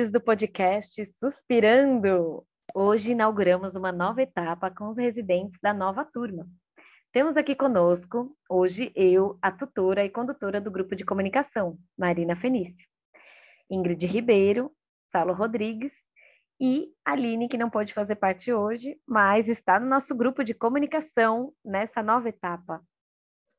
ouvintes 0.00 0.10
do 0.10 0.20
podcast 0.20 1.04
Suspirando! 1.18 2.42
Hoje 2.74 3.12
inauguramos 3.12 3.76
uma 3.76 3.92
nova 3.92 4.22
etapa 4.22 4.70
com 4.70 4.88
os 4.88 4.96
residentes 4.96 5.58
da 5.62 5.74
nova 5.74 6.06
turma. 6.06 6.48
Temos 7.12 7.36
aqui 7.36 7.54
conosco, 7.54 8.34
hoje, 8.48 8.92
eu, 8.94 9.38
a 9.42 9.52
tutora 9.52 10.02
e 10.02 10.08
condutora 10.08 10.58
do 10.58 10.70
grupo 10.70 10.96
de 10.96 11.04
comunicação, 11.04 11.78
Marina 11.98 12.34
Fenício, 12.34 12.88
Ingrid 13.70 14.06
Ribeiro, 14.06 14.72
Saulo 15.12 15.34
Rodrigues 15.34 15.92
e 16.58 16.88
Aline, 17.04 17.46
que 17.46 17.58
não 17.58 17.68
pode 17.68 17.92
fazer 17.92 18.16
parte 18.16 18.50
hoje, 18.50 18.98
mas 19.06 19.48
está 19.48 19.78
no 19.78 19.86
nosso 19.86 20.14
grupo 20.14 20.42
de 20.42 20.54
comunicação 20.54 21.52
nessa 21.62 22.02
nova 22.02 22.30
etapa. 22.30 22.82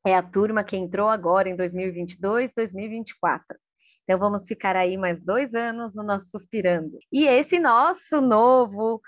É 0.04 0.16
a 0.16 0.22
turma 0.22 0.64
que 0.64 0.76
entrou 0.76 1.08
agora 1.08 1.48
em 1.48 1.54
2022, 1.54 2.52
2024. 2.52 3.61
Então 4.04 4.18
vamos 4.18 4.46
ficar 4.46 4.76
aí 4.76 4.96
mais 4.96 5.22
dois 5.22 5.54
anos 5.54 5.94
no 5.94 6.02
nosso 6.02 6.30
Suspirando. 6.30 6.98
E 7.10 7.26
esse 7.26 7.58
nosso 7.58 8.20
novo 8.20 9.00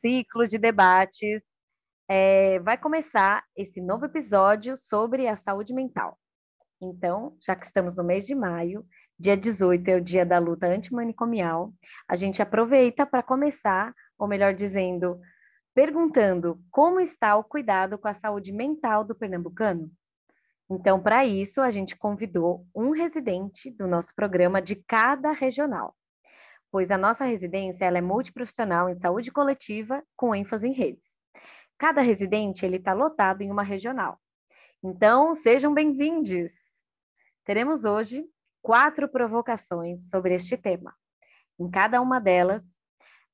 ciclo 0.00 0.46
de 0.46 0.58
debates 0.58 1.42
é, 2.08 2.58
vai 2.60 2.78
começar 2.78 3.44
esse 3.56 3.80
novo 3.80 4.06
episódio 4.06 4.74
sobre 4.76 5.28
a 5.28 5.36
saúde 5.36 5.74
mental. 5.74 6.18
Então, 6.80 7.36
já 7.44 7.54
que 7.54 7.66
estamos 7.66 7.94
no 7.94 8.02
mês 8.02 8.24
de 8.24 8.34
maio, 8.34 8.86
Dia 9.20 9.36
18 9.36 9.86
é 9.86 9.96
o 9.96 10.00
dia 10.00 10.24
da 10.24 10.38
luta 10.38 10.66
antimanicomial. 10.66 11.74
A 12.08 12.16
gente 12.16 12.40
aproveita 12.40 13.04
para 13.04 13.22
começar, 13.22 13.94
ou 14.18 14.26
melhor 14.26 14.54
dizendo, 14.54 15.20
perguntando 15.74 16.58
como 16.70 16.98
está 17.00 17.36
o 17.36 17.44
cuidado 17.44 17.98
com 17.98 18.08
a 18.08 18.14
saúde 18.14 18.50
mental 18.50 19.04
do 19.04 19.14
pernambucano. 19.14 19.90
Então, 20.70 21.02
para 21.02 21.24
isso, 21.26 21.60
a 21.60 21.68
gente 21.68 21.96
convidou 21.96 22.64
um 22.72 22.90
residente 22.92 23.72
do 23.72 23.88
nosso 23.88 24.14
programa 24.14 24.62
de 24.62 24.76
cada 24.76 25.32
regional, 25.32 25.96
pois 26.70 26.92
a 26.92 26.96
nossa 26.96 27.24
residência 27.24 27.84
ela 27.84 27.98
é 27.98 28.00
multiprofissional 28.00 28.88
em 28.88 28.94
saúde 28.94 29.32
coletiva, 29.32 30.00
com 30.16 30.32
ênfase 30.32 30.68
em 30.68 30.72
redes. 30.72 31.08
Cada 31.76 32.00
residente 32.02 32.64
ele 32.64 32.76
está 32.76 32.92
lotado 32.92 33.42
em 33.42 33.50
uma 33.50 33.64
regional. 33.64 34.20
Então, 34.80 35.34
sejam 35.34 35.74
bem-vindos! 35.74 36.52
Teremos 37.44 37.84
hoje 37.84 38.24
quatro 38.62 39.08
provocações 39.08 40.08
sobre 40.08 40.34
este 40.34 40.56
tema. 40.56 40.94
Em 41.58 41.68
cada 41.68 42.00
uma 42.00 42.20
delas 42.20 42.64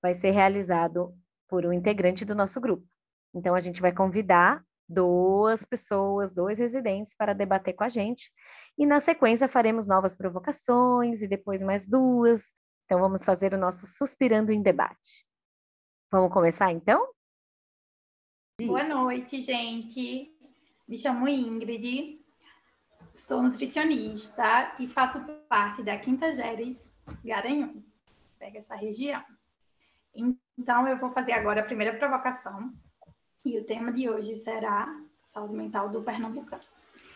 vai 0.00 0.14
ser 0.14 0.30
realizado 0.30 1.14
por 1.46 1.66
um 1.66 1.72
integrante 1.72 2.24
do 2.24 2.34
nosso 2.34 2.58
grupo. 2.62 2.86
Então, 3.34 3.54
a 3.54 3.60
gente 3.60 3.82
vai 3.82 3.92
convidar 3.92 4.64
duas 4.88 5.64
pessoas, 5.64 6.32
dois 6.32 6.58
residentes 6.58 7.14
para 7.14 7.34
debater 7.34 7.74
com 7.74 7.84
a 7.84 7.88
gente. 7.88 8.30
E 8.78 8.86
na 8.86 9.00
sequência 9.00 9.48
faremos 9.48 9.86
novas 9.86 10.16
provocações 10.16 11.22
e 11.22 11.28
depois 11.28 11.60
mais 11.62 11.86
duas. 11.86 12.54
Então, 12.84 13.00
vamos 13.00 13.24
fazer 13.24 13.52
o 13.52 13.58
nosso 13.58 13.86
Suspirando 13.86 14.52
em 14.52 14.62
Debate. 14.62 15.26
Vamos 16.10 16.32
começar 16.32 16.70
então? 16.70 17.08
Boa 18.60 18.84
noite, 18.84 19.42
gente. 19.42 20.32
Me 20.88 20.96
chamo 20.96 21.28
Ingrid, 21.28 22.24
Sou 23.16 23.42
nutricionista 23.42 24.76
e 24.78 24.86
faço 24.86 25.24
parte 25.48 25.82
da 25.82 25.98
Quinta 25.98 26.34
Geres 26.34 26.94
Garanhuns, 27.24 28.04
pega 28.38 28.58
essa 28.58 28.76
região. 28.76 29.24
Então, 30.58 30.86
eu 30.86 30.98
vou 30.98 31.10
fazer 31.10 31.32
agora 31.32 31.62
a 31.62 31.64
primeira 31.64 31.98
provocação 31.98 32.74
e 33.46 33.58
o 33.58 33.64
tema 33.64 33.92
de 33.92 34.10
hoje 34.10 34.34
será 34.34 34.92
saúde 35.24 35.54
mental 35.54 35.88
do 35.88 36.02
pernambucano. 36.02 36.62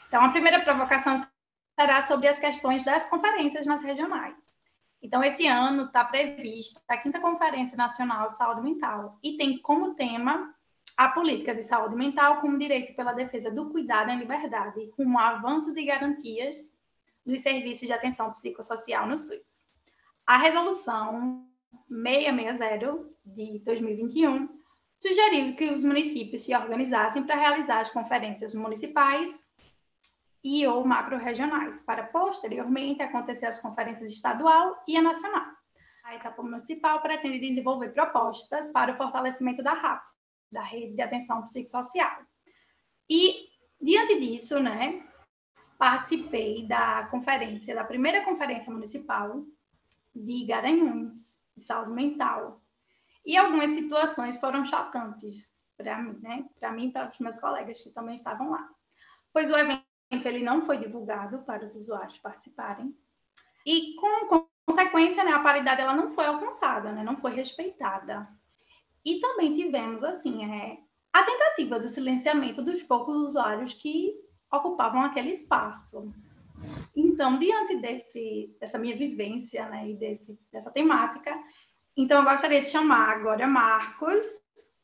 Então, 0.07 0.23
a 0.23 0.31
primeira 0.31 0.61
provocação 0.61 1.27
será 1.79 2.07
sobre 2.07 2.29
as 2.29 2.39
questões 2.39 2.85
das 2.85 3.05
conferências 3.11 3.67
nas 3.67 3.83
regionais. 3.83 4.37
Então, 5.03 5.25
esse 5.25 5.47
ano 5.47 5.87
está 5.87 6.05
prevista 6.05 6.81
a 6.89 6.97
quinta 6.97 7.19
Conferência 7.19 7.77
Nacional 7.77 8.29
de 8.29 8.37
Saúde 8.37 8.61
Mental 8.61 9.19
e 9.23 9.37
tem 9.37 9.59
como 9.59 9.95
tema 9.95 10.55
a 10.97 11.09
política 11.09 11.55
de 11.55 11.63
saúde 11.63 11.97
mental 11.97 12.41
como 12.41 12.59
direito 12.59 12.95
pela 12.95 13.13
defesa 13.13 13.51
do 13.51 13.71
cuidado 13.71 14.11
em 14.11 14.19
liberdade, 14.19 14.91
rumo 14.97 15.19
a 15.19 15.31
avanços 15.31 15.75
e 15.77 15.85
garantias 15.85 16.71
dos 17.25 17.41
serviços 17.41 17.89
de 17.89 17.93
atenção 17.93 18.31
psicossocial 18.33 19.07
no 19.07 19.17
SUS. 19.17 19.65
A 20.27 20.37
resolução 20.37 21.49
660 21.89 23.09
de 23.25 23.59
2021 23.61 24.60
sugeriu 25.01 25.57
que 25.57 25.71
os 25.71 25.83
municípios 25.83 26.43
se 26.43 26.55
organizassem 26.55 27.25
para 27.25 27.35
realizar 27.35 27.81
as 27.81 27.91
conferências 27.91 28.55
municipais 28.55 29.43
e 30.45 30.67
ou 30.67 30.85
macro-regionais, 30.85 31.81
para 31.81 32.05
posteriormente 32.05 33.03
acontecer 33.03 33.47
as 33.47 33.61
conferências 33.61 34.11
estadual 34.11 34.83
e 34.87 34.97
a 34.97 35.03
nacional. 35.03 35.47
A 36.05 36.17
etapa 36.17 36.43
municipal 36.43 37.01
pretende 37.01 37.39
desenvolver 37.39 37.91
propostas 37.91 38.71
para 38.71 38.93
o 38.93 38.97
fortalecimento 38.97 39.63
da 39.63 39.73
RAPS, 39.73 40.13
da 40.53 40.63
rede 40.63 40.95
de 40.95 41.03
atenção 41.03 41.43
psicossocial. 41.43 42.23
E, 43.09 43.49
diante 43.81 44.19
disso, 44.19 44.61
né, 44.61 45.03
participei 45.79 46.67
da 46.67 47.07
conferência, 47.11 47.75
da 47.75 47.85
primeira 47.85 48.25
conferência 48.25 48.73
municipal 48.73 49.45
de 50.15 50.45
Garanhuns, 50.45 51.39
de 51.57 51.65
saúde 51.65 51.93
mental. 51.93 52.60
E 53.25 53.37
algumas 53.37 53.71
situações 53.71 54.39
foram 54.39 54.65
chocantes 54.65 55.55
para 55.77 55.99
mim, 55.99 56.19
né? 56.21 56.47
Para 56.59 56.73
mim 56.73 56.89
e 56.89 56.93
para 56.93 57.09
os 57.09 57.19
meus 57.19 57.39
colegas 57.39 57.83
que 57.83 57.91
também 57.91 58.15
estavam 58.15 58.51
lá. 58.51 58.69
Pois 59.33 59.51
o 59.51 59.57
evento 59.57 59.85
ele 60.11 60.43
não 60.43 60.63
foi 60.63 60.79
divulgado 60.79 61.41
para 61.41 61.65
os 61.65 61.75
usuários 61.75 62.19
participarem. 62.19 62.95
E, 63.65 63.95
com 63.95 64.49
consequência, 64.67 65.23
né, 65.23 65.33
a 65.33 65.43
paridade 65.43 65.81
ela 65.81 65.95
não 65.95 66.11
foi 66.11 66.27
alcançada, 66.27 66.93
né? 66.93 67.03
não 67.03 67.17
foi 67.17 67.33
respeitada. 67.33 68.29
E 69.05 69.21
também 69.21 69.53
tivemos, 69.53 70.03
assim, 70.03 70.45
é, 70.45 70.79
a 71.13 71.23
tentativa 71.23 71.79
do 71.79 71.89
silenciamento 71.89 72.63
dos 72.63 72.83
poucos 72.83 73.15
usuários 73.15 73.75
que 73.75 74.15
ocupavam 74.53 75.03
aquele 75.03 75.31
espaço. 75.31 76.13
Então, 76.95 77.39
diante 77.39 77.77
desse, 77.77 78.55
dessa 78.61 78.79
minha 78.79 78.97
vivência 78.97 79.69
né, 79.69 79.91
e 79.91 79.95
desse, 79.95 80.39
dessa 80.53 80.71
temática, 80.71 81.33
então 82.01 82.21
eu 82.21 82.25
gostaria 82.25 82.63
de 82.63 82.69
chamar 82.69 83.11
agora 83.11 83.47
Marcos 83.47 84.25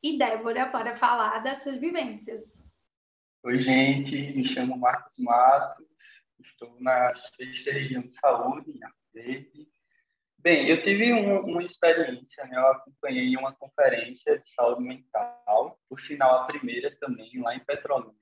e 0.02 0.18
Débora 0.18 0.66
para 0.66 0.96
falar 0.96 1.38
das 1.38 1.62
suas 1.62 1.76
vivências. 1.76 2.44
Oi, 3.42 3.58
gente, 3.60 4.10
me 4.36 4.44
chamo 4.44 4.76
Marcos 4.76 5.14
Matos, 5.18 5.86
estou 6.40 6.76
na 6.80 7.14
sexta 7.14 7.72
região 7.72 8.02
de 8.02 8.12
saúde, 8.12 8.70
em 8.70 8.80
Verde, 9.14 9.66
Bem, 10.38 10.68
eu 10.68 10.80
tive 10.84 11.12
um, 11.12 11.40
uma 11.40 11.62
experiência, 11.62 12.44
né? 12.44 12.56
eu 12.56 12.68
acompanhei 12.68 13.36
uma 13.36 13.52
conferência 13.52 14.38
de 14.38 14.48
saúde 14.50 14.82
mental, 14.82 15.76
por 15.88 15.98
sinal 15.98 16.42
a 16.42 16.44
primeira 16.44 16.94
também, 17.00 17.40
lá 17.40 17.56
em 17.56 17.64
Petrolândia. 17.64 18.14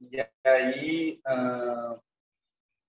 E 0.00 0.26
aí 0.44 1.20
uh, 1.28 2.02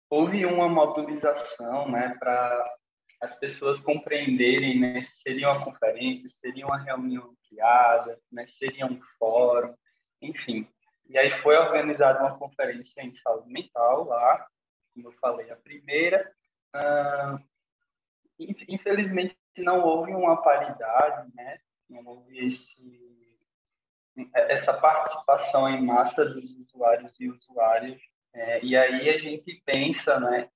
houve 0.09 0.43
uma 0.43 0.67
mobilização 0.67 1.91
né, 1.91 2.15
para 2.17 2.77
as 3.23 3.33
pessoas 3.35 3.77
compreenderem 3.77 4.79
né, 4.79 4.99
se 4.99 5.15
seria 5.21 5.49
uma 5.49 5.63
conferência, 5.63 6.27
se 6.27 6.37
seria 6.39 6.65
uma 6.65 6.77
reunião 6.77 7.31
ampliada, 7.31 8.19
né, 8.29 8.45
se 8.45 8.57
seria 8.57 8.85
um 8.85 8.99
fórum, 9.17 9.73
enfim. 10.21 10.67
E 11.07 11.17
aí 11.17 11.41
foi 11.41 11.55
organizada 11.55 12.19
uma 12.19 12.37
conferência 12.37 13.01
em 13.01 13.13
saúde 13.13 13.49
mental 13.49 14.03
lá, 14.05 14.45
como 14.93 15.07
eu 15.07 15.11
falei, 15.13 15.49
a 15.51 15.55
primeira. 15.55 16.29
Uh, 16.75 17.39
infelizmente 18.67 19.37
não 19.57 19.81
houve 19.81 20.11
uma 20.11 20.41
paridade, 20.41 21.31
né? 21.35 21.59
Não 21.89 22.03
houve 22.05 22.45
esse, 22.45 23.39
essa 24.33 24.73
participação 24.73 25.69
em 25.69 25.85
massa 25.85 26.25
dos 26.25 26.51
usuários 26.51 27.17
e 27.19 27.29
usuárias. 27.29 28.01
É, 28.33 28.63
e 28.63 28.75
aí 28.75 29.09
a 29.09 29.17
gente 29.17 29.61
pensa, 29.65 30.19
né? 30.19 30.49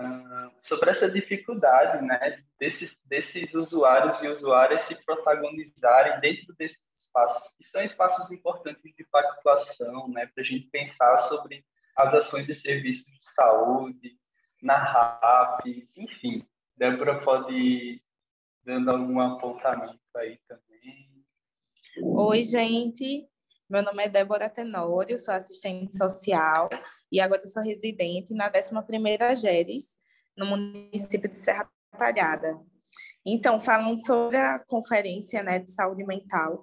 Uh, 0.00 0.50
sobre 0.58 0.90
essa 0.90 1.08
dificuldade, 1.08 2.04
né? 2.04 2.42
Desses, 2.58 2.96
desses 3.04 3.54
usuários 3.54 4.20
e 4.22 4.28
usuárias 4.28 4.80
se 4.82 4.94
protagonizarem 5.04 6.20
dentro 6.20 6.54
desses 6.56 6.82
espaços, 6.96 7.52
que 7.56 7.64
são 7.68 7.80
espaços 7.80 8.30
importantes 8.30 8.92
de 8.94 9.04
pactuação, 9.04 10.08
né? 10.08 10.26
Para 10.26 10.42
a 10.42 10.46
gente 10.46 10.66
pensar 10.68 11.16
sobre 11.28 11.64
as 11.96 12.12
ações 12.12 12.46
de 12.46 12.54
serviços 12.54 13.04
de 13.04 13.34
saúde, 13.34 14.18
na 14.60 14.76
RAP, 14.76 15.66
enfim. 15.96 16.44
Débora 16.76 17.22
pode 17.22 17.54
ir 17.54 18.02
dando 18.64 18.90
algum 18.90 19.20
apontamento 19.20 20.00
aí 20.16 20.40
também. 20.48 21.24
Oi, 22.02 22.42
gente. 22.42 23.28
Meu 23.74 23.82
nome 23.82 24.04
é 24.04 24.08
Débora 24.08 24.48
Tenório, 24.48 25.18
sou 25.18 25.34
assistente 25.34 25.98
social 25.98 26.68
e 27.10 27.18
agora 27.18 27.44
sou 27.44 27.60
residente 27.60 28.32
na 28.32 28.48
11ª 28.48 29.34
GERES, 29.34 29.96
no 30.38 30.46
município 30.46 31.28
de 31.28 31.36
Serra 31.36 31.68
Talhada. 31.98 32.56
Então, 33.26 33.58
falando 33.58 34.00
sobre 34.06 34.36
a 34.36 34.60
conferência 34.60 35.42
né, 35.42 35.58
de 35.58 35.72
saúde 35.72 36.04
mental, 36.04 36.62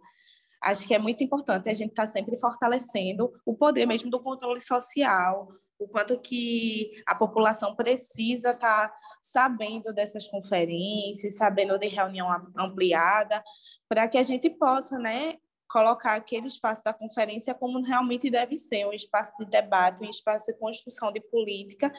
acho 0.63 0.87
que 0.87 0.93
é 0.93 0.99
muito 0.99 1.21
importante 1.21 1.67
a 1.67 1.73
gente 1.73 1.89
estar 1.89 2.03
tá 2.03 2.07
sempre 2.07 2.39
fortalecendo 2.39 3.29
o 3.45 3.57
poder 3.57 3.85
mesmo 3.85 4.09
do 4.09 4.23
controle 4.23 4.61
social, 4.61 5.49
o 5.77 5.89
quanto 5.89 6.17
que 6.17 6.91
a 7.05 7.13
população 7.13 7.75
precisa 7.75 8.51
estar 8.51 8.87
tá 8.87 8.95
sabendo 9.21 9.93
dessas 9.93 10.25
conferências, 10.27 11.35
sabendo 11.35 11.77
de 11.77 11.89
reunião 11.89 12.29
ampliada, 12.57 13.43
para 13.89 14.07
que 14.07 14.17
a 14.17 14.23
gente 14.23 14.49
possa, 14.51 14.97
né, 14.97 15.33
colocar 15.71 16.15
aquele 16.15 16.47
espaço 16.47 16.83
da 16.83 16.93
conferência 16.93 17.53
como 17.53 17.81
realmente 17.81 18.29
deve 18.29 18.57
ser, 18.57 18.85
um 18.85 18.91
espaço 18.91 19.31
de 19.39 19.45
debate, 19.45 20.03
um 20.03 20.09
espaço 20.09 20.47
de 20.47 20.59
construção 20.59 21.13
de 21.13 21.21
política 21.21 21.91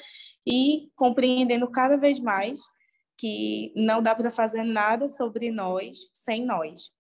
e 0.47 0.91
compreendendo 0.95 1.69
cada 1.71 1.97
vez 1.97 2.21
mais 2.21 2.61
que 3.17 3.73
não 3.75 4.03
dá 4.03 4.15
para 4.15 4.31
fazer 4.31 4.63
nada 4.63 5.09
sobre 5.09 5.51
nós 5.51 6.01
sem 6.13 6.45
nós. 6.45 6.91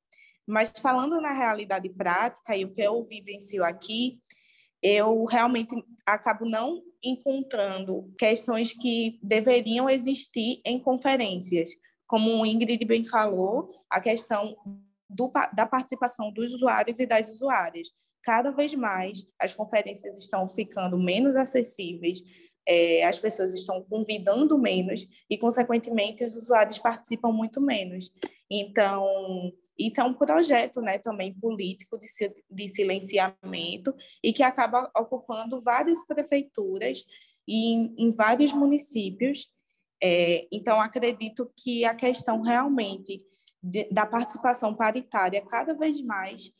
Mas 0.46 0.70
falando 0.70 1.20
na 1.20 1.32
realidade 1.32 1.90
prática 1.90 2.56
e 2.56 2.64
o 2.64 2.72
que 2.72 2.80
eu 2.80 3.04
vivencio 3.04 3.62
aqui, 3.62 4.18
eu 4.82 5.24
realmente 5.26 5.74
acabo 6.06 6.46
não 6.46 6.82
encontrando 7.04 8.10
questões 8.18 8.72
que 8.72 9.18
deveriam 9.22 9.90
existir 9.90 10.62
em 10.64 10.80
conferências. 10.80 11.68
Como 12.06 12.40
o 12.40 12.46
Ingrid 12.46 12.84
bem 12.84 13.04
falou, 13.04 13.70
a 13.90 14.00
questão 14.00 14.56
do, 15.14 15.30
da 15.54 15.66
participação 15.66 16.32
dos 16.32 16.52
usuários 16.52 16.98
e 16.98 17.06
das 17.06 17.28
usuárias. 17.30 17.88
Cada 18.22 18.50
vez 18.50 18.74
mais 18.74 19.24
as 19.38 19.52
conferências 19.52 20.16
estão 20.18 20.48
ficando 20.48 20.96
menos 20.98 21.36
acessíveis, 21.36 22.22
é, 22.66 23.04
as 23.04 23.18
pessoas 23.18 23.52
estão 23.52 23.82
convidando 23.82 24.56
menos 24.58 25.06
e, 25.28 25.36
consequentemente, 25.36 26.24
os 26.24 26.36
usuários 26.36 26.78
participam 26.78 27.32
muito 27.32 27.60
menos. 27.60 28.10
Então, 28.50 29.52
isso 29.78 30.00
é 30.00 30.04
um 30.04 30.14
projeto 30.14 30.80
né, 30.80 30.98
também 30.98 31.34
político 31.34 31.98
de, 31.98 32.06
de 32.50 32.68
silenciamento 32.68 33.94
e 34.22 34.32
que 34.32 34.42
acaba 34.42 34.90
ocupando 34.96 35.60
várias 35.60 36.06
prefeituras 36.06 37.04
e 37.48 37.72
em, 37.72 37.94
em 37.98 38.10
vários 38.14 38.52
municípios. 38.52 39.48
É, 40.00 40.46
então, 40.52 40.80
acredito 40.80 41.50
que 41.56 41.84
a 41.84 41.94
questão 41.94 42.42
realmente 42.42 43.18
de, 43.62 43.88
da 43.92 44.04
participação 44.04 44.74
paritária 44.74 45.44
cada 45.46 45.74
vez 45.74 46.00
mais 46.02 46.52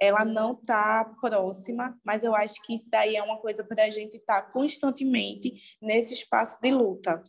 ela 0.00 0.24
não 0.24 0.52
está 0.52 1.04
próxima, 1.20 1.94
mas 2.02 2.24
eu 2.24 2.34
acho 2.34 2.62
que 2.62 2.74
isso 2.74 2.88
daí 2.88 3.16
é 3.16 3.22
uma 3.22 3.36
coisa 3.36 3.62
para 3.62 3.84
a 3.84 3.90
gente 3.90 4.16
estar 4.16 4.40
tá 4.40 4.50
constantemente 4.50 5.76
nesse 5.80 6.14
espaço 6.14 6.58
de 6.62 6.70
luta. 6.70 7.22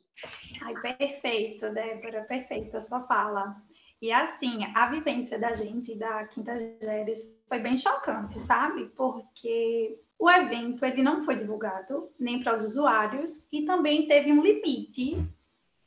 Ai, 0.61 0.73
perfeito, 0.97 1.69
Débora, 1.73 2.23
perfeita 2.23 2.77
a 2.77 2.81
sua 2.81 3.01
fala. 3.01 3.57
E 4.01 4.09
assim, 4.11 4.59
a 4.73 4.89
vivência 4.89 5.37
da 5.37 5.51
gente 5.51 5.95
da 5.95 6.25
Quinta 6.27 6.57
Geres 6.81 7.37
foi 7.47 7.59
bem 7.59 7.75
chocante, 7.75 8.39
sabe? 8.39 8.85
Porque 8.95 9.99
o 10.17 10.29
evento 10.29 10.85
ele 10.85 11.03
não 11.03 11.21
foi 11.21 11.35
divulgado 11.35 12.09
nem 12.17 12.41
para 12.41 12.55
os 12.55 12.63
usuários 12.63 13.45
e 13.51 13.65
também 13.65 14.07
teve 14.07 14.31
um 14.31 14.41
limite 14.41 15.17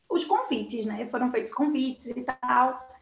os 0.06 0.24
convites, 0.24 0.86
né? 0.86 1.08
Foram 1.08 1.30
feitos 1.30 1.52
convites 1.52 2.06
e 2.06 2.22
tal. 2.22 2.93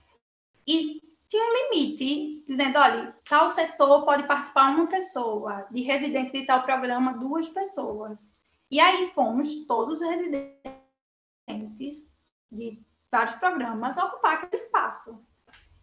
E 0.66 1.00
tinha 1.28 1.44
um 1.44 1.74
limite, 1.74 2.44
dizendo, 2.46 2.78
olha, 2.78 3.16
tal 3.28 3.48
setor 3.48 4.04
pode 4.04 4.26
participar 4.26 4.70
uma 4.70 4.86
pessoa, 4.86 5.66
de 5.70 5.80
residente 5.82 6.32
de 6.32 6.46
tal 6.46 6.62
programa, 6.62 7.14
duas 7.14 7.48
pessoas. 7.48 8.18
E 8.70 8.80
aí 8.80 9.10
fomos 9.12 9.66
todos 9.66 10.00
os 10.00 10.06
residentes 10.06 10.52
de 12.50 12.82
vários 13.10 13.34
programas 13.36 13.96
ocupar 13.96 14.34
aquele 14.34 14.62
espaço. 14.62 15.24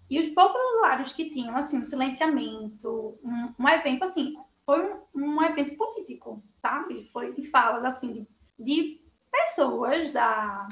E 0.09 0.19
os 0.19 0.29
poucos 0.29 0.59
usuários 0.73 1.13
que 1.13 1.29
tinham, 1.29 1.55
assim, 1.55 1.77
um 1.79 1.83
silenciamento, 1.83 3.19
um, 3.23 3.53
um 3.59 3.69
evento, 3.69 4.03
assim, 4.03 4.35
foi 4.65 4.83
um, 4.83 5.01
um, 5.15 5.43
evento 5.43 5.75
político, 5.77 6.43
sabe? 6.61 7.09
Foi 7.11 7.33
de 7.33 7.43
falas, 7.49 7.85
assim, 7.85 8.13
de, 8.13 8.27
de 8.57 9.01
pessoas 9.31 10.11
da, 10.11 10.67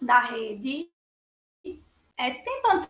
da 0.00 0.20
rede 0.20 0.90
é, 2.16 2.30
tentando 2.30 2.88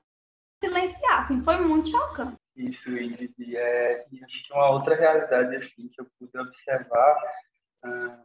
silenciar, 0.62 1.20
assim, 1.20 1.42
foi 1.42 1.56
muito 1.58 1.90
chocante. 1.90 2.36
Isso, 2.56 2.90
Ingrid, 2.90 3.56
é, 3.56 4.06
e 4.12 4.22
acho 4.22 4.46
que 4.46 4.52
uma 4.52 4.70
outra 4.70 4.94
realidade, 4.94 5.56
assim, 5.56 5.88
que 5.88 6.00
eu 6.00 6.06
pude 6.18 6.36
observar, 6.38 7.16
ah, 7.82 8.22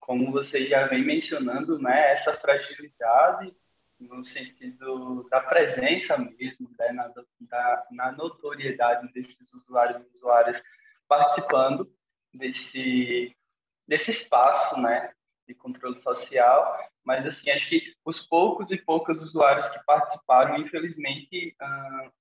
como 0.00 0.32
você 0.32 0.66
já 0.66 0.86
vem 0.86 1.04
mencionando, 1.04 1.78
né, 1.78 2.12
essa 2.12 2.32
fragilidade 2.34 3.54
no 4.00 4.22
sentido 4.22 5.28
da 5.28 5.40
presença 5.40 6.16
mesmo, 6.16 6.70
né, 6.78 6.92
na, 6.92 7.12
da, 7.40 7.86
na 7.90 8.12
notoriedade 8.12 9.12
desses 9.12 9.52
usuários 9.52 10.02
e 10.02 10.16
usuárias 10.16 10.62
participando 11.06 11.92
desse, 12.32 13.36
desse 13.86 14.10
espaço, 14.10 14.80
né, 14.80 15.12
de 15.48 15.54
controle 15.54 15.96
social, 15.96 16.78
mas 17.04 17.24
assim 17.24 17.50
acho 17.50 17.68
que 17.68 17.94
os 18.04 18.20
poucos 18.20 18.70
e 18.70 18.76
poucos 18.76 19.20
usuários 19.20 19.66
que 19.66 19.82
participaram, 19.84 20.58
infelizmente, 20.58 21.56
uh, 21.60 22.12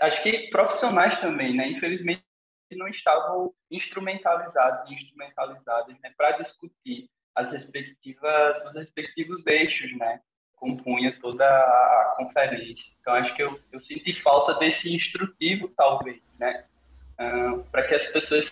acho 0.00 0.22
que 0.22 0.48
profissionais 0.48 1.20
também, 1.20 1.54
né, 1.54 1.68
infelizmente 1.68 2.24
não 2.72 2.88
estavam 2.88 3.52
instrumentalizados, 3.70 4.90
instrumentalizadas, 4.90 5.96
né, 6.00 6.12
para 6.16 6.32
discutir 6.32 7.08
as 7.34 7.50
respectivas, 7.50 8.56
os 8.64 8.72
respectivos 8.72 9.46
eixos, 9.46 9.96
né, 9.98 10.20
compunha 10.56 11.18
toda 11.20 11.44
a 11.44 12.14
conferência. 12.16 12.90
Então 13.00 13.14
acho 13.14 13.34
que 13.34 13.42
eu, 13.42 13.60
eu 13.70 13.78
senti 13.78 14.12
falta 14.22 14.54
desse 14.54 14.92
instrutivo, 14.92 15.68
talvez, 15.76 16.22
né, 16.38 16.64
uh, 17.18 17.62
para 17.70 17.86
que 17.86 17.94
as 17.94 18.06
pessoas 18.06 18.50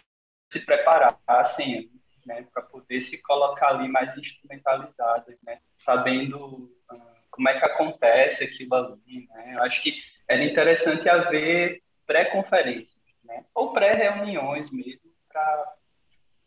se 0.52 0.60
preparassem 0.60 1.90
né, 2.28 2.46
para 2.52 2.62
poder 2.62 3.00
se 3.00 3.16
colocar 3.22 3.68
ali 3.68 3.88
mais 3.88 4.16
instrumentalizadas, 4.16 5.34
né, 5.42 5.58
sabendo 5.74 6.70
uh, 6.92 7.00
como 7.30 7.48
é 7.48 7.58
que 7.58 7.64
acontece 7.64 8.44
aquilo 8.44 8.74
ali, 8.74 9.26
né. 9.30 9.54
Eu 9.54 9.62
acho 9.62 9.82
que 9.82 9.98
era 10.28 10.44
interessante 10.44 11.08
haver 11.08 11.82
pré-conferências, 12.06 13.02
né, 13.24 13.44
ou 13.54 13.72
pré-reuniões 13.72 14.70
mesmo 14.70 15.10
para 15.28 15.74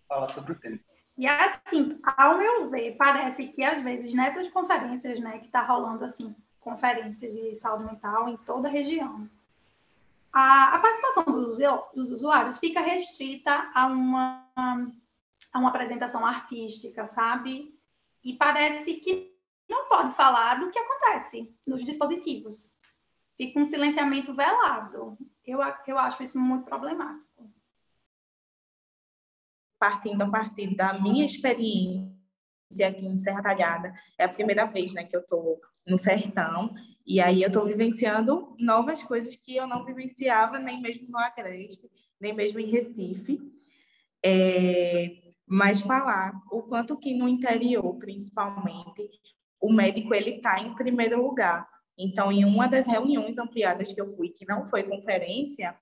falar 0.07 0.27
sobre 0.27 0.53
o 0.53 0.59
tema. 0.59 0.79
E 1.17 1.27
assim, 1.27 1.99
ao 2.17 2.37
meu 2.37 2.69
ver, 2.69 2.95
parece 2.95 3.47
que 3.47 3.63
às 3.63 3.81
vezes 3.81 4.13
nessas 4.13 4.47
conferências, 4.47 5.19
né, 5.19 5.39
que 5.39 5.47
está 5.47 5.63
rolando 5.63 6.05
assim, 6.05 6.35
conferências 6.59 7.35
de 7.35 7.55
saúde 7.55 7.85
mental 7.85 8.29
em 8.29 8.37
toda 8.37 8.67
a 8.67 8.71
região, 8.71 9.27
a, 10.31 10.75
a 10.75 10.79
participação 10.79 11.23
dos, 11.25 11.57
dos 11.93 12.11
usuários 12.11 12.57
fica 12.57 12.79
restrita 12.79 13.69
a 13.73 13.87
uma 13.87 14.45
a 15.51 15.59
uma 15.59 15.69
apresentação 15.69 16.25
artística, 16.25 17.05
sabe? 17.05 17.77
E 18.23 18.33
parece 18.33 18.95
que 18.95 19.31
não 19.69 19.87
pode 19.87 20.15
falar 20.15 20.59
do 20.59 20.69
que 20.69 20.77
acontece 20.77 21.53
nos 21.65 21.83
dispositivos. 21.83 22.73
Fica 23.37 23.59
um 23.59 23.65
silenciamento 23.65 24.33
velado. 24.33 25.17
Eu, 25.45 25.59
eu 25.87 25.97
acho 25.97 26.21
isso 26.21 26.39
muito 26.39 26.65
problemático. 26.65 27.51
Partindo 29.79 30.21
a 30.21 30.29
partir 30.29 30.75
da 30.75 30.99
minha 30.99 31.25
experiência 31.25 32.11
aqui 32.87 33.05
em 33.05 33.17
Serra 33.17 33.41
Talhada, 33.41 33.93
é 34.17 34.25
a 34.25 34.29
primeira 34.29 34.65
vez 34.65 34.93
né, 34.93 35.03
que 35.03 35.15
eu 35.15 35.21
estou 35.21 35.59
no 35.87 35.97
sertão, 35.97 36.73
e 37.05 37.19
aí 37.19 37.41
eu 37.41 37.47
estou 37.47 37.65
vivenciando 37.65 38.55
novas 38.59 39.01
coisas 39.01 39.35
que 39.35 39.55
eu 39.55 39.65
não 39.65 39.83
vivenciava 39.83 40.59
nem 40.59 40.79
mesmo 40.79 41.09
no 41.09 41.17
Agreste, 41.17 41.89
nem 42.19 42.33
mesmo 42.33 42.59
em 42.59 42.69
Recife. 42.69 43.39
É, 44.23 45.30
mas 45.51 45.81
falar 45.81 46.31
o 46.49 46.61
quanto 46.63 46.97
que 46.97 47.13
no 47.13 47.27
interior, 47.27 47.93
principalmente, 47.97 49.09
o 49.59 49.73
médico 49.73 50.15
ele 50.15 50.37
está 50.37 50.61
em 50.61 50.73
primeiro 50.73 51.21
lugar. 51.21 51.67
Então, 51.99 52.31
em 52.31 52.45
uma 52.45 52.69
das 52.69 52.87
reuniões 52.87 53.37
ampliadas 53.37 53.91
que 53.91 53.99
eu 53.99 54.07
fui, 54.07 54.29
que 54.29 54.47
não 54.47 54.65
foi 54.69 54.83
conferência, 54.83 55.75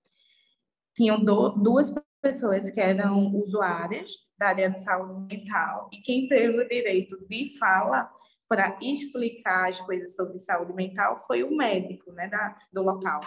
tinham 0.95 1.23
do, 1.23 1.49
duas 1.49 1.93
pessoas 2.19 2.71
que 2.71 2.81
eram 2.81 3.35
usuárias 3.35 4.11
da 4.39 4.47
área 4.47 4.71
de 4.71 4.81
saúde 4.81 5.35
mental 5.35 5.87
e 5.93 5.97
quem 5.97 6.27
teve 6.27 6.59
o 6.59 6.67
direito 6.67 7.23
de 7.27 7.55
fala 7.59 8.09
para 8.47 8.75
explicar 8.81 9.69
as 9.69 9.79
coisas 9.81 10.15
sobre 10.15 10.39
saúde 10.39 10.73
mental 10.73 11.19
foi 11.27 11.43
o 11.43 11.55
médico, 11.55 12.11
né, 12.13 12.27
da, 12.27 12.57
do 12.73 12.81
local. 12.81 13.19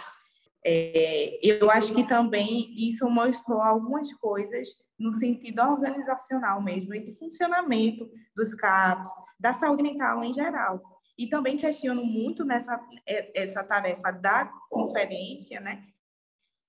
É, 0.65 1.39
eu 1.41 1.71
acho 1.71 1.93
que 1.93 2.05
também 2.05 2.73
isso 2.77 3.09
mostrou 3.09 3.61
algumas 3.61 4.11
coisas 4.15 4.75
no 4.97 5.13
sentido 5.13 5.61
organizacional 5.61 6.61
mesmo, 6.61 6.93
e 6.93 6.99
de 6.99 7.11
funcionamento 7.11 8.09
dos 8.35 8.53
CAPs, 8.53 9.09
da 9.39 9.53
saúde 9.53 9.83
mental 9.83 10.23
em 10.23 10.33
geral. 10.33 10.81
E 11.17 11.27
também 11.27 11.57
questiono 11.57 12.03
muito 12.03 12.43
nessa 12.43 12.79
é, 13.07 13.41
essa 13.41 13.63
tarefa 13.63 14.11
da 14.11 14.51
conferência, 14.69 15.59
né? 15.59 15.83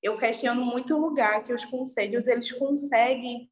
Eu 0.02 0.18
questiono 0.18 0.64
muito 0.64 0.94
o 0.94 1.00
lugar 1.00 1.42
que 1.42 1.52
os 1.52 1.64
conselhos 1.64 2.26
eles 2.26 2.52
conseguem 2.52 3.50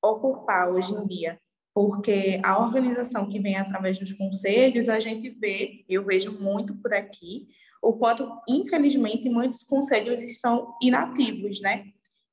ocupar 0.00 0.70
hoje 0.70 0.92
em 0.92 1.04
dia, 1.06 1.40
porque 1.74 2.40
a 2.44 2.58
organização 2.58 3.28
que 3.28 3.40
vem 3.40 3.56
através 3.56 3.98
dos 3.98 4.12
conselhos, 4.12 4.88
a 4.88 5.00
gente 5.00 5.30
vê, 5.30 5.84
eu 5.88 6.04
vejo 6.04 6.32
muito 6.32 6.76
por 6.76 6.94
aqui, 6.94 7.48
o 7.82 7.92
quanto, 7.94 8.30
infelizmente, 8.48 9.28
muitos 9.28 9.62
conselhos 9.62 10.22
estão 10.22 10.74
inativos, 10.82 11.60
né? 11.60 11.86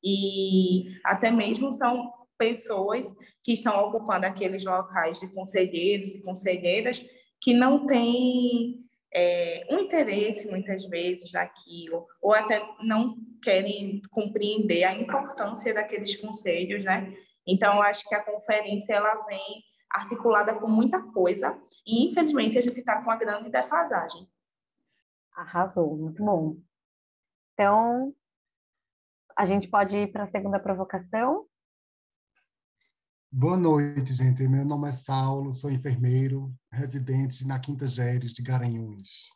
E 0.05 1.00
até 1.03 1.31
mesmo 1.31 1.74
são 1.74 2.13
pessoas 2.38 3.12
que 3.43 3.53
estão 3.53 3.75
ocupando 3.85 4.27
aqueles 4.27 4.63
locais 4.63 5.19
de 5.19 5.27
conselheiros 5.27 6.13
e 6.13 6.21
conselheiras 6.21 7.03
que 7.41 7.53
não 7.53 7.88
têm 7.88 8.85
é, 9.13 9.65
um 9.71 9.79
interesse, 9.79 10.47
muitas 10.47 10.85
vezes, 10.85 11.31
naquilo, 11.31 12.05
ou 12.21 12.33
até 12.33 12.62
não 12.81 13.15
querem 13.41 14.01
compreender 14.12 14.83
a 14.83 14.93
importância 14.93 15.74
daqueles 15.74 16.17
conselhos, 16.17 16.83
né? 16.83 17.15
Então, 17.47 17.81
acho 17.81 18.07
que 18.09 18.15
a 18.15 18.24
conferência 18.24 18.93
ela 18.93 19.25
vem 19.25 19.63
articulada 19.89 20.53
com 20.55 20.67
muita 20.67 21.01
coisa 21.01 21.57
e, 21.88 22.05
infelizmente, 22.07 22.57
a 22.57 22.62
gente 22.62 22.79
está 22.79 22.97
com 22.97 23.03
uma 23.03 23.15
grande 23.15 23.50
defasagem. 23.50 24.27
Arrasou, 25.33 25.95
muito 25.95 26.24
bom. 26.24 26.57
Então, 27.53 28.13
a 29.38 29.46
gente 29.46 29.68
pode 29.68 29.96
ir 29.96 30.12
para 30.12 30.24
a 30.24 30.32
segunda 30.32 30.60
provocação? 30.60 31.46
Boa 33.32 33.58
noite, 33.58 34.13
gente. 34.13 34.48
Meu 34.48 34.63
nome 34.63 34.88
é 34.88 34.94
Saulo, 34.94 35.51
sou 35.51 35.70
enfermeiro, 35.70 36.54
residente 36.72 37.46
na 37.46 37.60
Quinta 37.60 37.86
Geres 37.86 38.32
de 38.32 38.42
Garanhuns. 38.42 39.34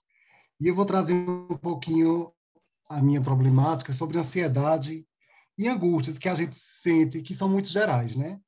E 0.60 0.68
eu 0.68 0.75
vou 0.75 0.86
trazer 0.86 1.13
um 1.13 1.58
pouquinho 1.58 2.32
a 2.88 3.01
minha 3.01 3.22
problemática 3.22 3.91
sobre 3.91 4.18
ansiedade 4.18 5.06
e 5.58 5.68
angústias 5.68 6.18
que 6.18 6.29
a 6.29 6.36
gente 6.36 6.58
sente, 6.58 7.22
que 7.22 7.36
são 7.36 7.50
muito 7.50 7.68
gerais, 7.68 8.15
né? 8.15 8.39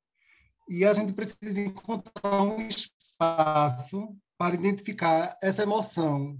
E 0.68 0.86
a 0.86 0.92
gente 0.94 1.12
precisa 1.12 1.60
encontrar 1.60 2.42
um 2.42 2.66
espaço 2.66 4.16
para 4.38 4.54
identificar 4.54 5.36
essa 5.42 5.62
emoção 5.62 6.38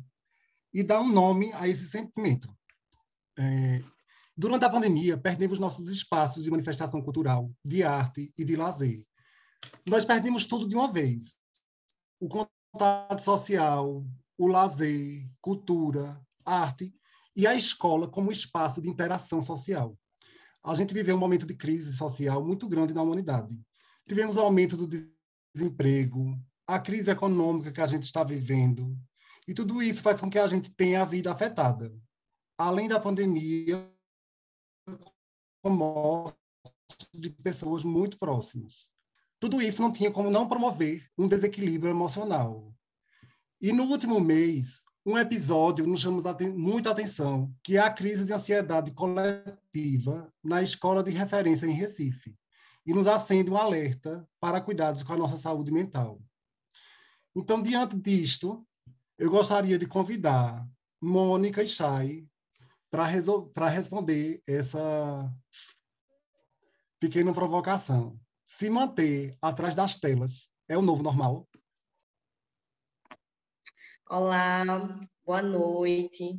e 0.73 0.83
dar 0.83 1.01
um 1.01 1.13
nome 1.13 1.53
a 1.53 1.69
esse 1.69 1.85
sentimento. 1.91 2.49
É, 3.39 3.83
durante 4.37 4.65
a 4.65 4.71
pandemia, 4.71 5.17
perdemos 5.17 5.59
nossos 5.59 5.89
espaços 5.89 6.45
de 6.45 6.51
manifestação 6.51 7.03
cultural, 7.03 7.51
de 7.65 7.83
arte 7.83 8.33
e 8.37 8.45
de 8.45 8.57
lazer. 8.57 9.05
Nós 9.87 10.05
perdemos 10.05 10.47
tudo 10.47 10.69
de 10.69 10.75
uma 10.75 10.91
vez. 10.91 11.37
O 12.21 12.29
contato 12.29 13.23
social, 13.23 14.05
o 14.39 14.47
lazer, 14.47 15.29
cultura, 15.41 16.21
arte 16.45 16.95
e 17.35 17.47
a 17.47 17.55
escola 17.55 18.09
como 18.09 18.33
espaço 18.33 18.81
de 18.81 18.89
interação 18.89 19.41
social 19.41 19.97
a 20.65 20.75
gente 20.75 20.95
viveu 20.95 21.17
um 21.17 21.19
momento 21.19 21.45
de 21.45 21.55
crise 21.55 21.93
social 21.93 22.45
muito 22.45 22.69
grande 22.69 22.95
na 22.95 23.03
humanidade. 23.03 23.59
Tivemos 24.09 24.37
o 24.37 24.41
um 24.41 24.45
aumento 24.45 24.77
do 24.77 24.89
desemprego, 25.53 26.39
a 26.67 26.79
crise 26.79 27.11
econômica 27.11 27.73
que 27.73 27.81
a 27.81 27.87
gente 27.87 28.05
está 28.05 28.23
vivendo, 28.23 28.97
e 29.47 29.53
tudo 29.53 29.83
isso 29.83 30.01
faz 30.01 30.21
com 30.21 30.31
que 30.31 30.39
a 30.39 30.47
gente 30.47 30.71
tenha 30.71 31.03
a 31.03 31.05
vida 31.05 31.33
afetada. 31.33 31.93
Além 32.57 32.87
da 32.87 33.01
pandemia, 33.01 33.91
com 35.63 35.71
morte 35.71 36.37
de 37.15 37.31
pessoas 37.31 37.85
muito 37.85 38.19
próximas. 38.19 38.91
Tudo 39.39 39.61
isso 39.61 39.83
não 39.83 39.93
tinha 39.93 40.11
como 40.11 40.31
não 40.31 40.49
promover 40.49 41.09
um 41.17 41.27
desequilíbrio 41.27 41.91
emocional. 41.91 42.73
E 43.61 43.73
no 43.73 43.85
último 43.85 44.21
mês, 44.21 44.83
um 45.05 45.19
episódio 45.19 45.87
nos 45.87 46.01
chama 46.01 46.21
muita 46.55 46.91
atenção, 46.91 47.53
que 47.63 47.77
é 47.77 47.81
a 47.81 47.91
crise 47.91 48.25
de 48.25 48.33
ansiedade 48.33 48.93
coletiva 48.93 50.33
na 50.43 50.63
escola 50.63 51.03
de 51.03 51.11
referência 51.11 51.67
em 51.67 51.73
Recife, 51.73 52.37
e 52.87 52.95
nos 52.95 53.07
acende 53.07 53.51
um 53.51 53.57
alerta 53.57 54.29
para 54.41 54.61
cuidados 54.61 55.03
com 55.03 55.13
a 55.13 55.17
nossa 55.17 55.37
saúde 55.37 55.73
mental. 55.73 56.21
Então, 57.35 57.63
diante 57.63 57.97
disto, 57.97 58.67
eu 59.19 59.31
gostaria 59.31 59.79
de 59.79 59.87
convidar 59.87 60.69
Mônica 61.01 61.63
e 61.63 61.67
Chay 61.67 62.27
para 62.93 63.69
responder 63.71 64.43
essa 64.47 65.33
pequena 67.01 67.33
provocação. 67.33 68.21
Se 68.45 68.69
manter 68.69 69.35
atrás 69.41 69.75
das 69.75 69.99
telas 69.99 70.51
é 70.69 70.77
o 70.77 70.83
novo 70.83 71.03
normal? 71.03 71.49
Olá, 74.11 74.63
boa 75.25 75.41
noite. 75.41 76.39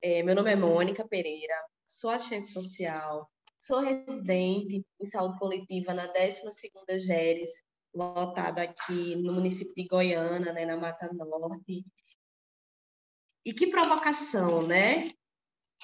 É, 0.00 0.22
meu 0.22 0.34
nome 0.34 0.50
é 0.50 0.56
Mônica 0.56 1.06
Pereira, 1.06 1.54
sou 1.84 2.08
assistente 2.08 2.50
social, 2.50 3.30
sou 3.60 3.80
residente 3.80 4.82
em 4.98 5.04
saúde 5.04 5.38
coletiva 5.38 5.92
na 5.92 6.10
12ª 6.10 6.96
GERES, 6.96 7.50
lotada 7.94 8.62
aqui 8.62 9.14
no 9.16 9.34
município 9.34 9.74
de 9.74 9.86
Goiânia, 9.86 10.54
né, 10.54 10.64
na 10.64 10.78
Mata 10.78 11.12
Norte. 11.12 11.84
E 13.44 13.52
que 13.52 13.66
provocação, 13.66 14.66
né? 14.66 15.12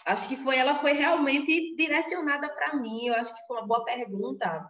Acho 0.05 0.29
que 0.29 0.37
foi, 0.37 0.57
ela 0.57 0.81
foi 0.81 0.93
realmente 0.93 1.75
direcionada 1.77 2.49
para 2.55 2.77
mim, 2.77 3.07
eu 3.07 3.15
acho 3.15 3.35
que 3.35 3.47
foi 3.47 3.59
uma 3.59 3.67
boa 3.67 3.85
pergunta. 3.85 4.69